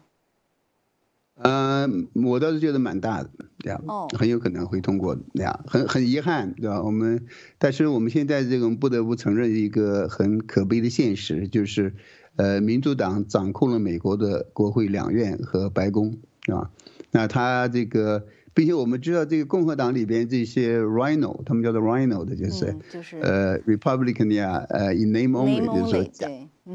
[1.42, 3.82] 嗯，我倒是觉得蛮大的，这样，
[4.16, 6.80] 很有可能会通过，这样，很很遗憾，对吧？
[6.80, 7.26] 我们，
[7.58, 11.94] 但是我们现在这种不得不承认一个很可悲的现实，就是，
[12.36, 16.70] 呃，民主党掌控了美国的国会两院和白宫，是吧？
[17.10, 18.24] 那他这个，
[18.54, 26.28] 并且我们知道，这个共和党里边这些 Rhino，他们叫做 Rhino 的，就是，就是，呃，Republican 呀，呃，in name only，就是说假，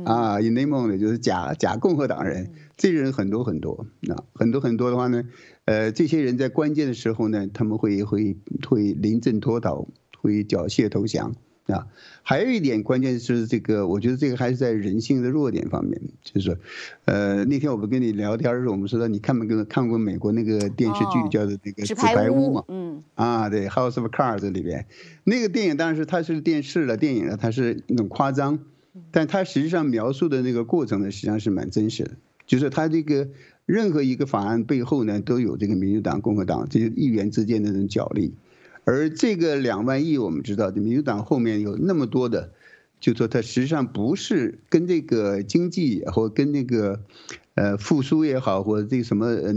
[0.04, 2.52] 啊，in name only 就是假假共和党人。
[2.80, 5.26] 这些人很多很多，那很多很多的话呢，
[5.66, 8.38] 呃，这些人在关键的时候呢，他们会会
[8.70, 9.86] 会临阵脱逃，
[10.22, 11.36] 会缴械投降
[11.68, 11.88] 啊。
[12.24, 16.58] 还有一点关键是这个，我觉得这个还是在人性的弱点方面，就是说，
[17.04, 22.64] 呃，那天我不跟你聊天的时候，我们说到你看没看看过美国那个电视剧叫做那个《纸牌屋》嘛？
[22.70, 24.86] 嗯，啊，对，《House of Cards》里边
[25.26, 28.60] 那个电影当然是它是电视了，电影了，它是那种夸张，
[29.12, 32.12] 但它实际上描述的那个过程呢，实际上是蛮真实的。
[32.50, 33.30] 就是他这个
[33.68, 38.34] 任何一个法案背后呢，都有这个民主党、共和党这些议员之间的这种角力，
[38.86, 42.52] 而这个两万亿，我们知道，民主党后面有那么多的，
[43.00, 47.02] 就说它实际上不是跟这个经济或跟那个
[47.54, 49.54] 呃复苏也好，或者这个什么呃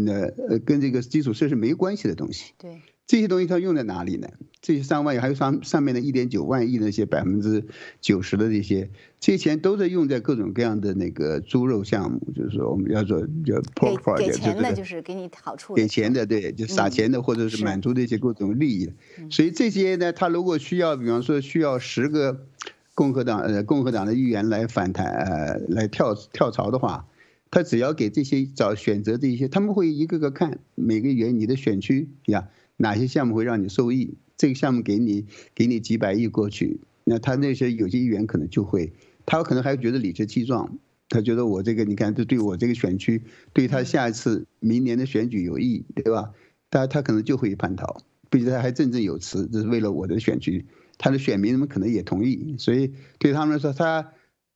[0.51, 2.53] 呃跟这个基础设施没关系的东西。
[2.59, 2.82] 对。
[3.07, 4.28] 这些东西它用在哪里呢？
[4.62, 7.64] 这些三万亿还有上上面的一点九万亿那些百分之
[8.00, 8.88] 九十的这些，
[9.18, 18.92] 这些钱都在用在各种各样的那个猪肉项目，就是说我们要做叫 pork project，给钱的就是给你好处，给钱的对，就撒钱的或者是满足这些各种利益。
[19.30, 22.46] 所以这些呢，他如果需要，比方说需要十个
[22.94, 27.09] 共和党呃共和党的议员来反弹呃来跳跳槽的话，
[27.50, 32.48] 他只要给这些找选择这些，他们会一个个看每个员你的选区呀。
[32.82, 34.14] 哪些项目会让你受益？
[34.36, 35.24] 这个项目给你
[35.54, 38.92] 给你几百亿过去，那他那些有些议员可能就会，
[39.24, 40.78] 他可能还觉得理直气壮，
[41.08, 43.22] 他觉得我这个你看，这对我这个选区，
[43.52, 46.32] 对他下一次明年的选举有益，对吧？
[46.70, 50.66] 他他可能就会叛逃，并且他还振振有词，这是为了我的选区，
[50.98, 54.10] 他的选民们可能也同意，所以对他们来说，他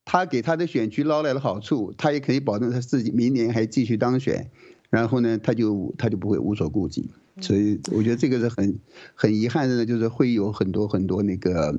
[0.05, 4.51] 他给他的选区捞来了好处，他也可以保证他自己明年还继续当选，
[4.91, 7.11] 然后呢，他就他就不会无所顾忌，
[7.41, 8.79] 所以我觉得这个是很
[9.15, 11.79] 很遗憾的呢，就是会有很多很多那个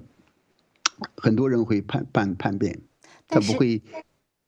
[1.15, 2.79] 很多人会叛叛叛变，
[3.27, 3.81] 他不会，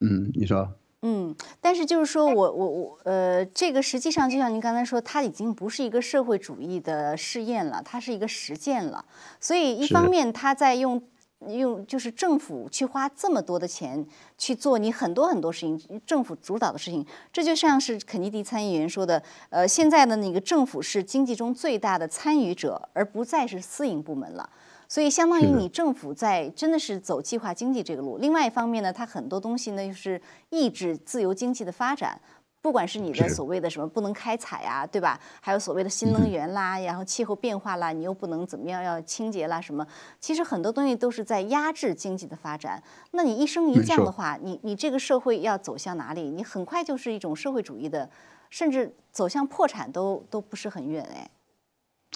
[0.01, 0.76] 嗯，你说。
[1.01, 9.05] 嗯，但是就是说我我我呃，这个实际上就像您刚才说，它已经不是一个社会主义的试验了，它是一个实践了。
[9.39, 11.01] 所以一方面他在用
[11.47, 14.05] 用就是政府去花这么多的钱
[14.37, 24.49] 去做你很多很多事情，政府主导的事情，这就像是肯尼迪参议员说的，呃，现在的那个政府是经济中最大的参与者，而不再是私营部门了。
[24.91, 28.17] 所以，相当于你政府在真的是走计划经济这个路。
[28.17, 30.19] 另外一方面呢，它很多东西呢，又是
[30.49, 32.19] 抑制自由经济的发展。
[32.62, 35.20] 不管是你的所谓的什么不能开采啊，对吧？
[35.39, 39.88] 还有所谓的新能源啦，然后气候变化啦，你又不能怎么样要清洁啦什么？
[40.20, 42.84] 其实很多东西都是在压制经济的发展。
[43.12, 46.30] 那你一升一降的话，你你这个社会要走向哪里？
[46.30, 48.10] 你很快就是一种社会主义的，
[48.49, 51.30] 甚至走向破产都都不是很远哎。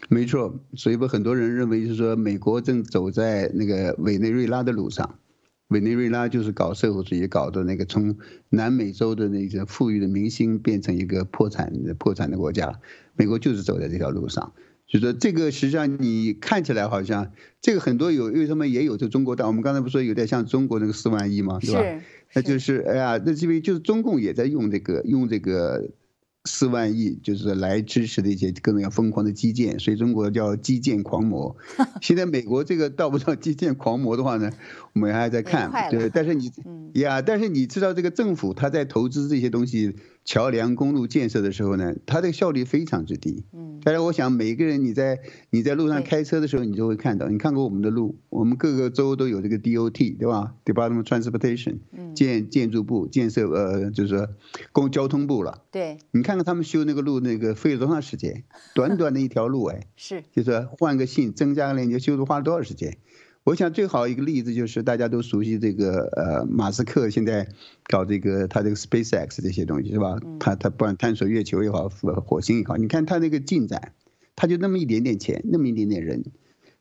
[0.09, 5.17] 没错，所以不很多人认为就是说，美国正走在那个委内瑞拉的路上。
[5.73, 8.15] 委内瑞拉就是搞社会主义，搞的那个从
[8.49, 12.79] 南美洲的那个富裕的明星变成一个破产的破产的国家。
[13.15, 14.53] 美国就是走在这条路上。
[14.87, 21.57] 就说这个实际上你看起来好像这个很多有为什么也有这中国但我们刚才不说有点像中国那个四万亿吗？
[21.59, 22.03] 对吧？
[22.35, 25.89] 那就是哎呀，那因为就是中共也在用这个用这个。
[26.45, 31.55] 四万亿就是来支持的一些各种要疯狂的基建，所以中国叫基建狂魔。
[32.01, 34.51] 现在美国这个到不到基建狂魔的话呢，
[34.93, 35.89] 我们还在看。
[35.89, 36.51] 对，但是你
[36.93, 39.95] 呀，但是你知道这个政府他在投资这些东西。
[40.25, 43.43] 桥梁、公路建设的时候呢，它的效率非常之低。
[43.51, 45.19] 嗯，但是我想每个人你在
[45.49, 51.79] 你在路上开车的时候，你就会看到，你看过我们的路，我们各个州都有这个 DOT，对吧？Department of Transportation，
[52.15, 54.29] 建建筑部建设呃，就是说
[54.71, 55.61] 公交通部了。
[55.71, 58.43] 对，你看看他们修那个路，那个费了多长时间？
[58.73, 62.97] 短短的一条路，哎， 是，就是换个姓，增加个链接，修都花了多少时间？
[63.43, 67.49] 我想最好一个例子就是大家都熟悉这个呃马斯克现在
[67.87, 70.17] 搞这个他这个 SpaceX 这些东西是吧？
[70.39, 73.91] 他他不管探索月球也好，火星也好，你看他那个进展，
[74.37, 76.23] 他就那么一点点钱，那么一点点人，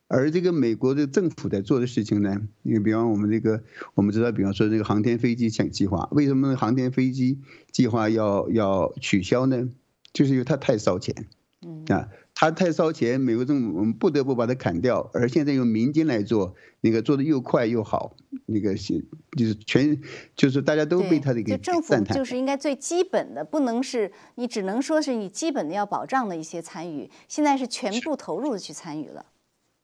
[0.07, 7.41] 而这个美国的政府在做的事情呢，你比方我们这个我们知道，比方说这个航天飞机想计划，为什么航天飞机
[7.73, 9.69] 计划要要取消呢？
[10.13, 11.27] 就是因为它太烧钱，
[11.67, 12.09] 嗯啊。
[12.43, 18.17] 他太烧钱，美国政府我们不得不把它砍掉，而现在用民间来做，那个做的又快又好，
[18.47, 19.05] 那个是
[19.39, 20.01] 就是全
[20.35, 29.27] 就是大家都被他这个政府就是应该最基本的，不能是你只能说是你基本的要保障的一些参与，现在是全部投入的去参与了。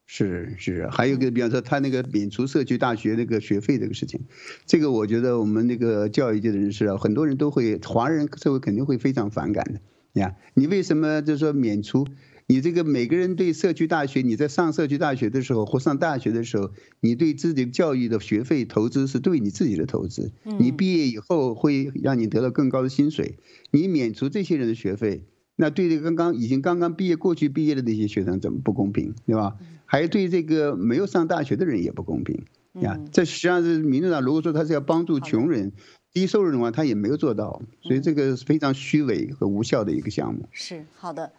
[0.06, 4.22] 是是，还有个比方说他那个免除社区大学那个学费这个事情，
[4.66, 9.80] 这个我觉得我们那个教育界的人士啊，很多人都会，华人社会肯定会非常反感的
[10.20, 10.34] 呀。
[10.54, 12.04] 你为什么就是说免除？
[12.51, 16.70] 你这个每个人对社区大学，你在上社区大学的时候或上大学的时候，
[17.01, 20.32] 你对自己教育的学费投资是对你自己的投资。
[20.59, 23.38] 你毕业以后会让你得到更高的薪水，
[23.70, 25.26] 你免除这些人的学费，
[25.57, 29.57] 那对这个刚刚已经刚刚毕业过去毕业的那些学生怎么不公平，对吧？
[29.84, 32.44] 还对这个没有上大学的人也不公平
[32.80, 32.99] 呀。
[33.12, 35.72] 这实际上是民主党如果说他是要帮助穷人、
[36.14, 40.49] 低收入的话，他也没有做到，所以这个是非常虚伪和无效的一个项目。
[40.51, 41.30] 是好的。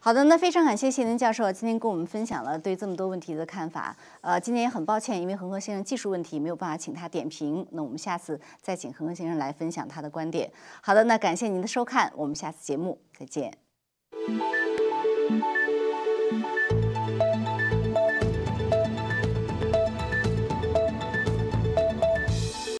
[0.00, 3.94] 好的，那非常感谢谢林教授今天跟我们分享了对这么多问题的看法。
[4.20, 7.66] 呃，今天也很抱歉，因为恒河先生技术问题没有办法请他点评。
[7.72, 10.50] 那我们下次再请恒河先生来分享他的观点。
[10.80, 13.52] 好的，那感谢您的收看，我们下次节目再见。